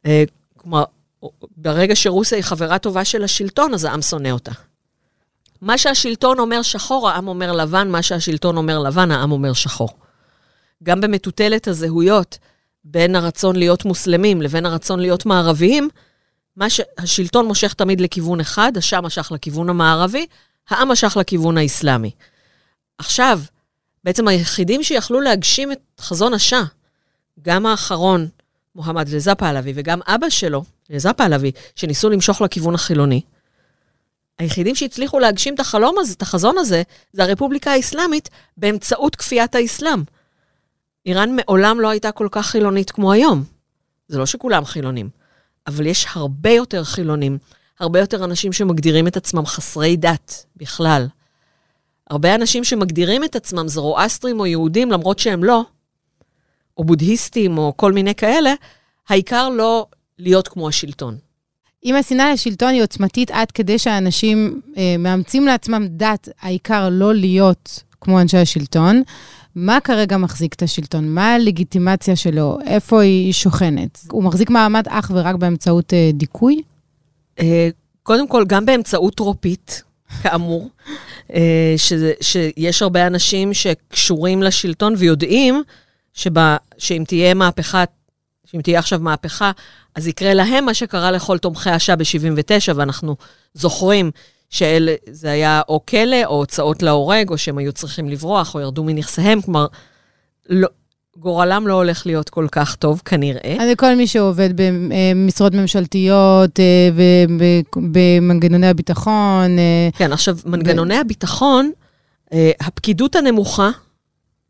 אה, 0.05 0.23
כלומר, 0.57 0.83
ברגע 1.57 1.95
שרוסיה 1.95 2.37
היא 2.37 2.43
חברה 2.43 2.79
טובה 2.79 3.05
של 3.05 3.23
השלטון, 3.23 3.73
אז 3.73 3.85
העם 3.85 4.01
שונא 4.01 4.29
אותה. 4.29 4.51
מה 5.61 5.77
שהשלטון 5.77 6.39
אומר 6.39 6.61
שחור, 6.61 7.09
העם 7.09 7.27
אומר 7.27 7.51
לבן, 7.51 7.89
מה 7.89 8.01
שהשלטון 8.01 8.57
אומר 8.57 8.79
לבן, 8.79 9.11
העם 9.11 9.31
אומר 9.31 9.53
שחור. 9.53 9.89
גם 10.83 11.01
במטוטלת 11.01 11.67
הזהויות, 11.67 12.37
בין 12.91 13.15
הרצון 13.15 13.55
להיות 13.55 13.85
מוסלמים 13.85 14.41
לבין 14.41 14.65
הרצון 14.65 14.99
להיות 14.99 15.25
מערביים, 15.25 15.89
מה 16.55 16.69
שהשלטון 16.69 17.45
מושך 17.45 17.73
תמיד 17.73 18.01
לכיוון 18.01 18.39
אחד, 18.39 18.71
השם 18.77 19.03
משך 19.03 19.31
לכיוון 19.31 19.69
המערבי, 19.69 20.25
העם 20.69 20.87
משך 20.91 21.17
לכיוון 21.19 21.57
האסלאמי. 21.57 22.11
עכשיו, 22.97 23.39
בעצם 24.03 24.27
היחידים 24.27 24.83
שיכלו 24.83 25.21
להגשים 25.21 25.71
את 25.71 25.79
חזון 26.01 26.33
השאה, 26.33 26.63
גם 27.41 27.65
האחרון, 27.65 28.27
מוחמד 28.75 29.13
רזה 29.13 29.35
פהלוי, 29.35 29.73
וגם 29.75 29.99
אבא 30.07 30.29
שלו, 30.29 30.63
רזה 30.89 31.13
פהלוי, 31.13 31.51
שניסו 31.75 32.09
למשוך 32.09 32.41
לכיוון 32.41 32.75
החילוני, 32.75 33.21
היחידים 34.39 34.75
שהצליחו 34.75 35.19
להגשים 35.19 35.53
את 35.53 35.59
החלום 35.59 35.95
הזה, 35.99 36.13
את 36.13 36.21
החזון 36.21 36.57
הזה, 36.57 36.83
זה 37.13 37.23
הרפובליקה 37.23 37.71
האסלאמית 37.71 38.29
באמצעות 38.57 39.15
כפיית 39.15 39.55
האסלאם. 39.55 40.03
איראן 41.07 41.35
מעולם 41.35 41.79
לא 41.79 41.89
הייתה 41.89 42.11
כל 42.11 42.27
כך 42.31 42.45
חילונית 42.45 42.91
כמו 42.91 43.11
היום. 43.11 43.43
זה 44.07 44.17
לא 44.17 44.25
שכולם 44.25 44.65
חילונים, 44.65 45.09
אבל 45.67 45.85
יש 45.85 46.07
הרבה 46.13 46.49
יותר 46.49 46.83
חילונים, 46.83 47.37
הרבה 47.79 47.99
יותר 47.99 48.23
אנשים 48.23 48.53
שמגדירים 48.53 49.07
את 49.07 49.17
עצמם 49.17 49.45
חסרי 49.45 49.97
דת 49.97 50.45
בכלל. 50.57 51.07
הרבה 52.09 52.35
אנשים 52.35 52.63
שמגדירים 52.63 53.23
את 53.23 53.35
עצמם 53.35 53.67
זרואסטרים 53.67 54.39
או 54.39 54.45
יהודים, 54.45 54.91
למרות 54.91 55.19
שהם 55.19 55.43
לא, 55.43 55.63
או 56.77 56.83
בודהיסטים 56.83 57.57
או 57.57 57.73
כל 57.75 57.91
מיני 57.91 58.15
כאלה, 58.15 58.53
העיקר 59.09 59.49
לא 59.49 59.87
להיות 60.19 60.47
כמו 60.47 60.67
השלטון. 60.67 61.17
אם 61.85 61.95
השנאה 61.95 62.33
לשלטון 62.33 62.69
היא 62.69 62.83
עוצמתית 62.83 63.31
עד 63.31 63.51
כדי 63.51 63.79
שאנשים 63.79 64.61
אה, 64.77 64.95
מאמצים 64.99 65.45
לעצמם 65.45 65.87
דת, 65.89 66.29
העיקר 66.41 66.89
לא 66.91 67.13
להיות 67.13 67.83
כמו 68.01 68.21
אנשי 68.21 68.37
השלטון, 68.37 69.03
מה 69.59 69.79
כרגע 69.83 70.17
מחזיק 70.17 70.53
את 70.53 70.61
השלטון? 70.61 71.09
מה 71.09 71.33
הלגיטימציה 71.33 72.15
שלו? 72.15 72.57
איפה 72.65 73.01
היא 73.01 73.33
שוכנת? 73.33 73.99
הוא 74.11 74.23
מחזיק 74.23 74.49
מעמד 74.49 74.83
אך 74.87 75.11
ורק 75.13 75.35
באמצעות 75.35 75.93
אה, 75.93 76.09
דיכוי? 76.13 76.61
אה, 77.39 77.69
קודם 78.03 78.27
כל, 78.27 78.45
גם 78.47 78.65
באמצעות 78.65 79.15
טרופית, 79.15 79.83
כאמור, 80.23 80.69
אה, 81.33 81.73
שזה, 81.77 82.13
שיש 82.21 82.81
הרבה 82.81 83.07
אנשים 83.07 83.53
שקשורים 83.53 84.43
לשלטון 84.43 84.93
ויודעים 84.97 85.63
שבה, 86.13 86.57
שאם 86.77 87.03
תהיה 87.07 87.33
מהפכה, 87.33 87.83
שאם 88.45 88.61
תהיה 88.61 88.79
עכשיו 88.79 88.99
מהפכה, 88.99 89.51
אז 89.95 90.07
יקרה 90.07 90.33
להם 90.33 90.65
מה 90.65 90.73
שקרה 90.73 91.11
לכל 91.11 91.37
תומכי 91.37 91.69
השעה 91.69 91.95
ב-79, 91.95 92.73
ואנחנו 92.75 93.15
זוכרים 93.53 94.11
שזה 94.49 95.31
היה 95.31 95.61
או 95.69 95.85
כלא, 95.85 96.25
או 96.25 96.35
הוצאות 96.35 96.83
להורג, 96.83 97.29
או 97.29 97.37
שהם 97.37 97.57
היו 97.57 97.71
צריכים 97.73 98.09
לברוח, 98.09 98.55
או 98.55 98.59
ירדו 98.59 98.83
מנכסיהם, 98.83 99.41
כלומר, 99.41 99.67
לא, 100.49 100.67
גורלם 101.17 101.67
לא 101.67 101.73
הולך 101.73 102.05
להיות 102.05 102.29
כל 102.29 102.47
כך 102.51 102.75
טוב, 102.75 103.01
כנראה. 103.05 103.57
אז 103.59 103.69
כל 103.77 103.95
מי 103.95 104.07
שעובד 104.07 104.49
במשרות 104.55 105.53
ממשלתיות, 105.53 106.59
אה, 106.59 106.89
במנגנוני 107.75 108.67
הביטחון. 108.67 109.59
אה, 109.59 109.89
כן, 109.97 110.13
עכשיו, 110.13 110.37
מנגנוני 110.45 110.95
ו... 110.95 110.99
הביטחון, 110.99 111.71
אה, 112.33 112.51
הפקידות 112.59 113.15
הנמוכה 113.15 113.69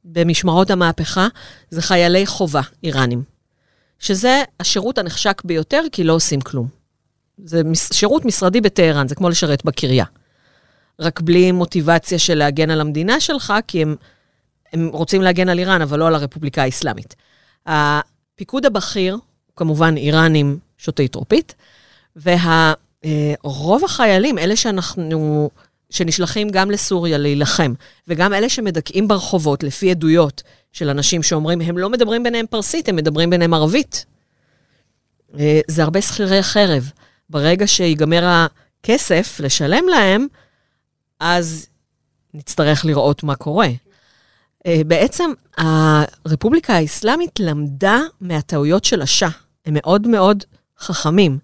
במשמרות 0.05 0.71
המהפכה 0.71 1.27
זה 1.69 1.81
חיילי 1.81 2.25
חובה 2.25 2.61
איראנים, 2.83 3.23
שזה 3.99 4.43
השירות 4.59 4.97
הנחשק 4.97 5.41
ביותר, 5.45 5.81
כי 5.91 6.03
לא 6.03 6.13
עושים 6.13 6.41
כלום. 6.41 6.76
זה 7.43 7.61
שירות 7.93 8.25
משרדי 8.25 8.61
בטהרן, 8.61 9.07
זה 9.07 9.15
כמו 9.15 9.29
לשרת 9.29 9.65
בקריה. 9.65 10.05
רק 10.99 11.21
בלי 11.21 11.51
מוטיבציה 11.51 12.19
של 12.19 12.35
להגן 12.35 12.69
על 12.69 12.81
המדינה 12.81 13.19
שלך, 13.19 13.53
כי 13.67 13.81
הם, 13.81 13.95
הם 14.73 14.89
רוצים 14.93 15.21
להגן 15.21 15.49
על 15.49 15.59
איראן, 15.59 15.81
אבל 15.81 15.99
לא 15.99 16.07
על 16.07 16.15
הרפובליקה 16.15 16.63
האסלאמית. 16.63 17.15
הפיקוד 17.65 18.65
הבכיר, 18.65 19.17
כמובן 19.55 19.97
איראנים 19.97 20.59
שותי 20.77 21.07
טרופית, 21.07 21.55
ורוב 22.15 23.83
החיילים, 23.85 24.37
אלה 24.37 24.55
שאנחנו, 24.55 25.49
שנשלחים 25.89 26.49
גם 26.49 26.71
לסוריה 26.71 27.17
להילחם, 27.17 27.73
וגם 28.07 28.33
אלה 28.33 28.49
שמדכאים 28.49 29.07
ברחובות, 29.07 29.63
לפי 29.63 29.91
עדויות 29.91 30.43
של 30.71 30.89
אנשים 30.89 31.23
שאומרים, 31.23 31.61
הם 31.61 31.77
לא 31.77 31.89
מדברים 31.89 32.23
ביניהם 32.23 32.45
פרסית, 32.49 32.89
הם 32.89 32.95
מדברים 32.95 33.29
ביניהם 33.29 33.53
ערבית. 33.53 34.05
אה, 35.39 35.59
זה 35.67 35.83
הרבה 35.83 36.01
שכירי 36.01 36.43
חרב. 36.43 36.91
ברגע 37.29 37.67
שיגמר 37.67 38.23
הכסף 38.25 39.39
לשלם 39.39 39.83
להם, 39.87 40.27
אז 41.19 41.67
נצטרך 42.33 42.85
לראות 42.85 43.23
מה 43.23 43.35
קורה. 43.35 43.67
אה, 44.65 44.81
בעצם 44.87 45.31
הרפובליקה 45.57 46.73
האסלאמית 46.73 47.39
למדה 47.39 47.99
מהטעויות 48.21 48.83
של 48.85 49.01
השאה. 49.01 49.29
הם 49.65 49.73
מאוד 49.73 50.07
מאוד 50.07 50.43
חכמים. 50.79 51.39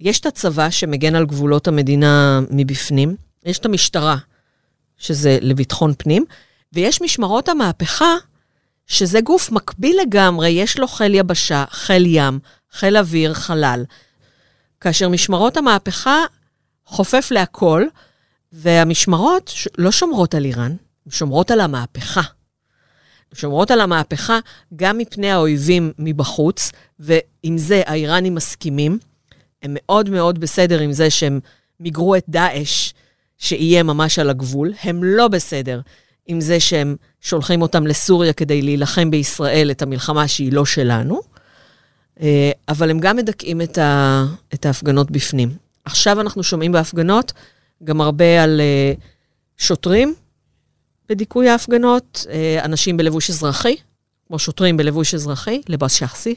יש 0.00 0.20
את 0.20 0.26
הצבא 0.26 0.70
שמגן 0.70 1.14
על 1.14 1.26
גבולות 1.26 1.68
המדינה 1.68 2.40
מבפנים, 2.50 3.16
יש 3.44 3.58
את 3.58 3.64
המשטרה, 3.64 4.16
שזה 4.96 5.38
לביטחון 5.40 5.92
פנים, 5.98 6.24
ויש 6.72 7.02
משמרות 7.02 7.48
המהפכה, 7.48 8.14
שזה 8.86 9.20
גוף 9.20 9.50
מקביל 9.52 9.96
לגמרי, 10.00 10.48
יש 10.48 10.78
לו 10.78 10.88
חיל 10.88 11.14
יבשה, 11.14 11.64
חיל 11.70 12.06
ים, 12.06 12.38
חיל 12.72 12.96
אוויר, 12.96 13.34
חלל. 13.34 13.84
כאשר 14.84 15.08
משמרות 15.08 15.56
המהפכה 15.56 16.24
חופף 16.86 17.28
להכל, 17.30 17.84
והמשמרות 18.52 19.52
לא 19.78 19.90
שומרות 19.90 20.34
על 20.34 20.44
איראן, 20.44 20.70
הן 21.06 21.12
שומרות 21.12 21.50
על 21.50 21.60
המהפכה. 21.60 22.20
הן 22.20 23.38
שומרות 23.38 23.70
על 23.70 23.80
המהפכה 23.80 24.38
גם 24.76 24.98
מפני 24.98 25.30
האויבים 25.30 25.92
מבחוץ, 25.98 26.72
ועם 26.98 27.58
זה 27.58 27.82
האיראנים 27.86 28.34
מסכימים. 28.34 28.98
הם 29.62 29.70
מאוד 29.74 30.10
מאוד 30.10 30.38
בסדר 30.38 30.80
עם 30.80 30.92
זה 30.92 31.10
שהם 31.10 31.40
מיגרו 31.80 32.16
את 32.16 32.24
דאעש, 32.28 32.92
שיהיה 33.38 33.82
ממש 33.82 34.18
על 34.18 34.30
הגבול. 34.30 34.72
הם 34.82 35.04
לא 35.04 35.28
בסדר 35.28 35.80
עם 36.26 36.40
זה 36.40 36.60
שהם 36.60 36.96
שולחים 37.20 37.62
אותם 37.62 37.86
לסוריה 37.86 38.32
כדי 38.32 38.62
להילחם 38.62 39.10
בישראל 39.10 39.70
את 39.70 39.82
המלחמה 39.82 40.28
שהיא 40.28 40.52
לא 40.52 40.64
שלנו. 40.64 41.33
אה, 42.20 42.50
אבל 42.68 42.90
הם 42.90 42.98
גם 42.98 43.16
מדכאים 43.16 43.60
את, 43.60 43.78
ה, 43.78 44.24
את 44.54 44.66
ההפגנות 44.66 45.10
בפנים. 45.10 45.56
עכשיו 45.84 46.20
אנחנו 46.20 46.42
שומעים 46.42 46.72
בהפגנות 46.72 47.32
גם 47.84 48.00
הרבה 48.00 48.42
על 48.42 48.60
אה, 48.60 48.92
שוטרים 49.58 50.14
בדיכוי 51.08 51.48
ההפגנות, 51.48 52.26
אה, 52.30 52.64
אנשים 52.64 52.96
בלבוש 52.96 53.30
אזרחי, 53.30 53.76
כמו 54.26 54.38
שוטרים 54.38 54.76
בלבוש 54.76 55.14
אזרחי, 55.14 55.62
לבוס 55.68 55.92
שחסי. 55.92 56.34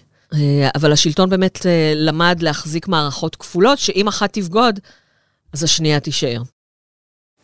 אבל 0.75 0.91
השלטון 0.91 1.29
באמת 1.29 1.65
למד 1.95 2.37
להחזיק 2.41 2.87
מערכות 2.87 3.35
כפולות, 3.35 3.79
שאם 3.79 4.07
אחת 4.07 4.33
תבגוד, 4.33 4.79
אז 5.53 5.63
השנייה 5.63 5.99
תישאר. 5.99 6.41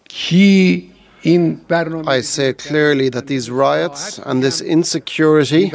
כי 0.09 0.87
I 1.24 2.20
say 2.20 2.52
clearly 2.52 3.08
that 3.10 3.26
these 3.26 3.50
riots 3.50 4.18
and 4.24 4.42
this 4.42 4.60
insecurity 4.60 5.70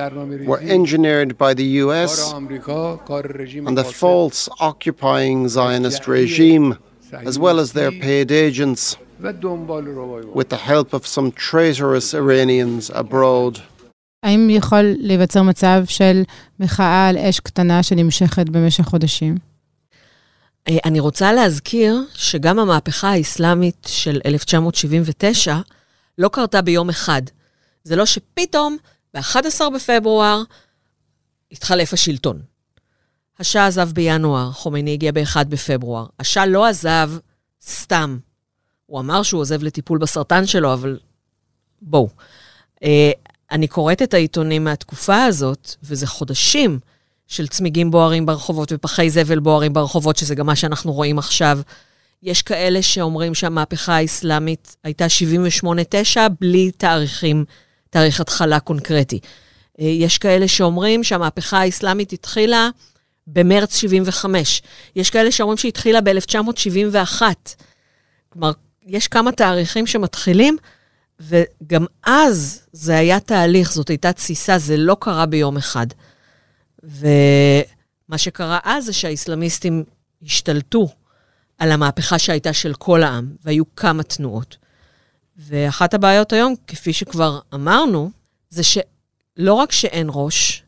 were 0.45 0.61
engineered 0.61 1.37
by 1.37 1.53
the 1.53 1.67
US 1.83 2.33
and 2.33 3.77
the 3.77 3.83
false 3.83 4.47
occupying 4.59 5.49
Zionist 5.49 6.07
regime, 6.07 6.77
as 7.11 7.37
well 7.37 7.59
as 7.59 7.73
their 7.73 7.91
paid 7.91 8.31
agents, 8.31 8.97
with 10.39 10.49
the 10.49 10.61
help 10.71 10.93
of 10.93 11.05
some 11.05 11.31
traitorous 11.31 12.13
Iranians 12.13 12.89
abroad. 12.89 13.59
האם 14.23 14.49
יכול 14.49 14.95
להיווצר 14.97 15.43
מצב 15.43 15.83
של 15.87 16.23
מחאה 16.59 17.07
על 17.07 17.17
אש 17.17 17.39
קטנה 17.39 17.83
שנמשכת 17.83 18.49
במשך 18.49 18.83
חודשים? 18.83 19.46
אה, 20.68 20.78
אני 20.84 21.00
רוצה 21.00 21.32
להזכיר 21.32 22.04
שגם 22.14 22.58
המהפכה 22.58 23.10
האסלאמית 23.10 23.86
של 23.90 24.20
1979 24.26 25.56
לא 26.18 26.28
קרתה 26.28 26.62
ביום 26.62 26.88
אחד. 26.88 27.22
זה 27.84 27.96
לא 27.96 28.06
שפתאום 28.06 28.76
ב-11 29.14 29.70
בפברואר 29.74 30.42
התחלף 31.52 31.92
השלטון. 31.92 32.42
השאה 33.38 33.66
עזב 33.66 33.92
בינואר, 33.92 34.52
חומייני 34.52 34.92
הגיע 34.92 35.12
ב-1 35.12 35.44
בפברואר. 35.48 36.06
השאה 36.18 36.46
לא 36.46 36.66
עזב 36.66 37.10
סתם. 37.62 38.18
הוא 38.86 39.00
אמר 39.00 39.22
שהוא 39.22 39.40
עוזב 39.40 39.62
לטיפול 39.62 39.98
בסרטן 39.98 40.46
שלו, 40.46 40.72
אבל 40.72 40.98
בואו. 41.82 42.08
אה, 42.82 43.10
אני 43.50 43.68
קוראת 43.68 44.02
את 44.02 44.14
העיתונים 44.14 44.64
מהתקופה 44.64 45.24
הזאת, 45.24 45.74
וזה 45.82 46.06
חודשים 46.06 46.78
של 47.28 47.46
צמיגים 47.46 47.90
בוערים 47.90 48.26
ברחובות 48.26 48.72
ופחי 48.72 49.10
זבל 49.10 49.38
בוערים 49.38 49.72
ברחובות, 49.72 50.16
שזה 50.16 50.34
גם 50.34 50.46
מה 50.46 50.56
שאנחנו 50.56 50.92
רואים 50.92 51.18
עכשיו. 51.18 51.60
יש 52.22 52.42
כאלה 52.42 52.82
שאומרים 52.82 53.34
שהמהפכה 53.34 53.96
האסלאמית 53.96 54.76
הייתה 54.84 55.06
78-9 56.16 56.18
בלי 56.40 56.70
תאריכים, 56.70 57.44
תאריך 57.90 58.20
התחלה 58.20 58.60
קונקרטי. 58.60 59.20
אה, 59.80 59.84
יש 59.84 60.18
כאלה 60.18 60.48
שאומרים 60.48 61.04
שהמהפכה 61.04 61.58
האסלאמית 61.58 62.12
התחילה 62.12 62.70
במרץ 63.26 63.76
75. 63.76 64.62
יש 64.96 65.10
כאלה 65.10 65.32
שאומרים 65.32 65.58
שהיא 65.58 65.68
התחילה 65.68 66.00
ב-1971. 66.00 67.22
כלומר, 68.28 68.52
יש 68.86 69.08
כמה 69.08 69.32
תאריכים 69.32 69.86
שמתחילים, 69.86 70.56
וגם 71.20 71.86
אז 72.06 72.60
זה 72.72 72.96
היה 72.98 73.20
תהליך, 73.20 73.72
זאת 73.72 73.88
הייתה 73.88 74.12
תסיסה, 74.12 74.58
זה 74.58 74.76
לא 74.76 74.96
קרה 75.00 75.26
ביום 75.26 75.56
אחד. 75.56 75.86
ומה 76.82 78.18
שקרה 78.18 78.58
אז 78.64 78.84
זה 78.84 78.92
שהאיסלאמיסטים 78.92 79.84
השתלטו 80.22 80.88
על 81.58 81.72
המהפכה 81.72 82.18
שהייתה 82.18 82.52
של 82.52 82.74
כל 82.74 83.02
העם, 83.02 83.32
והיו 83.44 83.74
כמה 83.76 84.02
תנועות. 84.02 84.56
ואחת 85.36 85.94
הבעיות 85.94 86.32
היום, 86.32 86.54
כפי 86.66 86.92
שכבר 86.92 87.40
אמרנו, 87.54 88.10
זה 88.50 88.62
שלא 88.62 89.54
רק 89.54 89.72
שאין 89.72 90.06
ראש, 90.10 90.62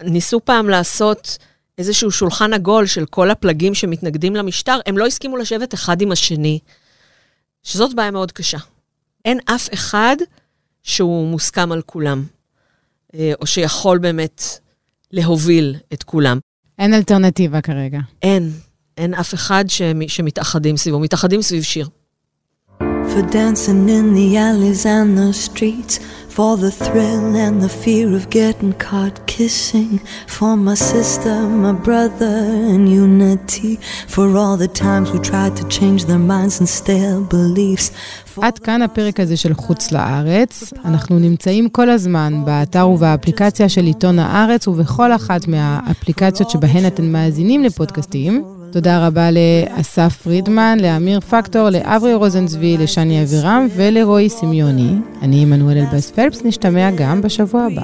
ניסו 0.00 0.40
פעם 0.44 0.68
לעשות 0.68 1.38
איזשהו 1.78 2.10
שולחן 2.10 2.52
עגול 2.52 2.86
של 2.86 3.06
כל 3.06 3.30
הפלגים 3.30 3.74
שמתנגדים 3.74 4.36
למשטר, 4.36 4.78
הם 4.86 4.98
לא 4.98 5.06
הסכימו 5.06 5.36
לשבת 5.36 5.74
אחד 5.74 6.00
עם 6.00 6.12
השני 6.12 6.58
שזאת 7.62 7.94
בעיה 7.94 8.10
מאוד 8.10 8.32
קשה. 8.32 8.58
אין 9.24 9.38
אף 9.44 9.68
אחד 9.74 10.16
שהוא 10.82 11.28
מוסכם 11.28 11.72
על 11.72 11.82
כולם, 11.82 12.24
אה, 13.14 13.32
או 13.40 13.46
שיכול 13.46 13.98
באמת 13.98 14.42
להוביל 15.12 15.76
את 15.92 16.02
כולם. 16.02 16.38
אין 16.78 16.94
אלטרנטיבה 16.94 17.60
כרגע. 17.60 18.00
אין. 18.22 18.50
אין 18.96 19.14
אף 19.14 19.34
אחד 19.34 19.64
שמתאחדים 20.08 20.76
סביבו, 20.76 21.00
מתאחדים 21.00 21.42
סביב 21.42 21.62
שיר. 21.62 21.88
For 22.80 23.22
dancing 23.32 23.88
in 23.88 24.14
the 24.14 24.36
alleys 24.36 24.86
and 24.86 25.18
the 25.18 25.32
streets 25.32 25.98
For 26.36 26.56
the 26.56 26.70
thrill 26.70 27.36
and 27.46 27.60
the 27.60 27.68
fear 27.68 28.08
of 28.18 28.24
getting 28.30 28.72
caught 28.88 29.16
kissing 29.26 30.00
For 30.36 30.56
my 30.56 30.76
sister, 30.92 31.34
my 31.66 31.74
brother 31.88 32.36
and 32.72 32.88
unity 32.88 33.72
For 34.14 34.26
all 34.40 34.56
the 34.56 34.72
times 34.84 35.06
we 35.12 35.18
tried 35.18 35.54
to 35.60 35.64
change 35.68 36.00
their 36.06 36.24
minds 36.32 36.60
and 36.60 36.68
stale 36.68 37.22
beliefs 37.34 37.90
עד 38.40 38.58
כאן 38.58 38.82
הפרק 38.82 39.20
הזה 39.20 39.36
של 39.36 39.54
חוץ 39.54 39.92
לארץ. 39.92 40.72
אנחנו 40.84 41.18
נמצאים 41.18 41.68
כל 41.68 41.90
הזמן 41.90 42.42
באתר 42.44 42.88
ובאפליקציה 42.88 43.68
של 43.68 43.84
עיתון 43.84 44.18
הארץ 44.18 44.68
ובכל 44.68 45.12
אחת 45.12 45.48
מהאפליקציות 45.48 46.50
שבהן 46.50 46.86
אתם 46.86 47.12
מאזינים 47.12 47.62
לפודקאסטים. 47.62 48.61
תודה 48.72 49.06
רבה 49.06 49.28
לאסף 49.30 50.16
פרידמן, 50.22 50.78
לאמיר 50.80 51.20
פקטור, 51.20 51.70
לאברי 51.70 52.14
רוזנצבי, 52.14 52.76
לשני 52.78 53.22
אבירם 53.22 53.66
ולרועי 53.76 54.28
סמיוני. 54.28 54.94
אני 55.22 55.42
עמנואל 55.42 55.78
אלבאס 55.78 56.10
פלפס, 56.10 56.44
נשתמע 56.44 56.90
גם 56.90 57.22
בשבוע 57.22 57.62
הבא. 57.62 57.82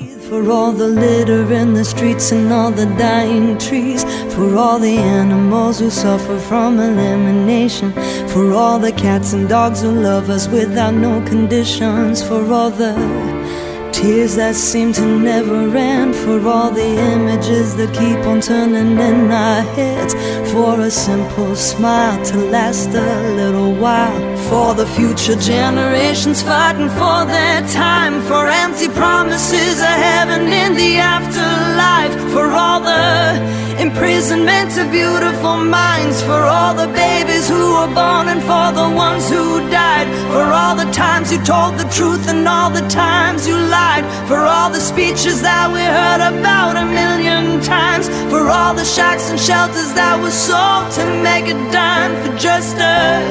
Tears 13.93 14.37
that 14.37 14.55
seem 14.55 14.93
to 14.93 15.05
never 15.05 15.77
end 15.77 16.15
for 16.15 16.41
all 16.47 16.71
the 16.71 16.91
images 17.15 17.77
that 17.77 17.93
keep 17.93 18.19
on 18.27 18.41
turning 18.41 18.99
in 18.99 19.31
our 19.31 19.63
heads. 19.75 20.15
For 20.53 20.81
a 20.81 20.91
simple 20.91 21.57
smile 21.57 22.25
to 22.27 22.37
last 22.37 22.91
a 22.91 23.35
little 23.35 23.75
while. 23.75 24.37
For 24.49 24.75
the 24.75 24.87
future 24.87 25.37
generations 25.37 26.43
fighting 26.43 26.91
for 26.91 27.25
their 27.27 27.61
time. 27.69 28.23
For 28.23 28.47
empty 28.47 28.89
promises 28.89 29.81
of 29.81 29.97
heaven 30.09 30.43
in 30.47 30.75
the 30.75 30.99
afterlife. 30.99 32.15
For 32.33 32.47
all 32.51 32.81
the 32.81 33.68
imprisonment 33.79 34.77
of 34.77 34.91
beautiful 34.91 35.57
minds 35.57 36.21
for 36.23 36.43
all 36.57 36.75
the 36.75 36.89
babies 36.89 37.49
who 37.49 37.65
were 37.79 37.93
born 37.95 38.27
and 38.29 38.43
for 38.43 38.69
the 38.75 38.89
ones 38.95 39.29
who 39.31 39.61
died. 39.71 40.07
For 40.35 40.47
all 40.61 40.75
the 40.75 40.91
times 40.93 41.33
you 41.33 41.39
told 41.45 41.79
the 41.79 41.89
truth 41.97 42.29
and 42.29 42.47
all 42.47 42.71
the 42.71 42.87
times 42.89 43.47
you 43.47 43.57
lied. 43.57 44.05
For 44.27 44.39
all 44.39 44.71
the 44.71 44.81
speeches 44.81 45.43
that 45.43 45.67
we 45.71 45.83
heard 45.99 46.23
about 46.35 46.77
a 46.77 46.87
million 47.01 47.61
times. 47.63 48.09
For 48.31 48.43
all 48.49 48.75
the 48.75 48.85
shacks 48.85 49.31
and 49.31 49.39
shelters 49.39 49.93
that 49.95 50.21
were 50.23 50.37
sold 50.49 50.91
to 50.99 51.05
make 51.23 51.47
a 51.47 51.57
dime. 51.71 52.15
For 52.23 52.37
just 52.37 52.77
a 52.77 53.23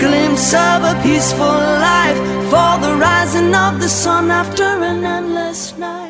glimpse 0.00 0.52
of 0.52 0.78
a 0.92 0.94
peaceful 1.02 1.58
life. 1.90 2.18
For 2.50 2.72
the 2.84 2.94
rising 2.98 3.54
of 3.54 3.80
the 3.80 3.88
sun 3.88 4.30
after 4.30 4.64
an 4.64 5.04
endless 5.04 5.76
night 5.78 6.05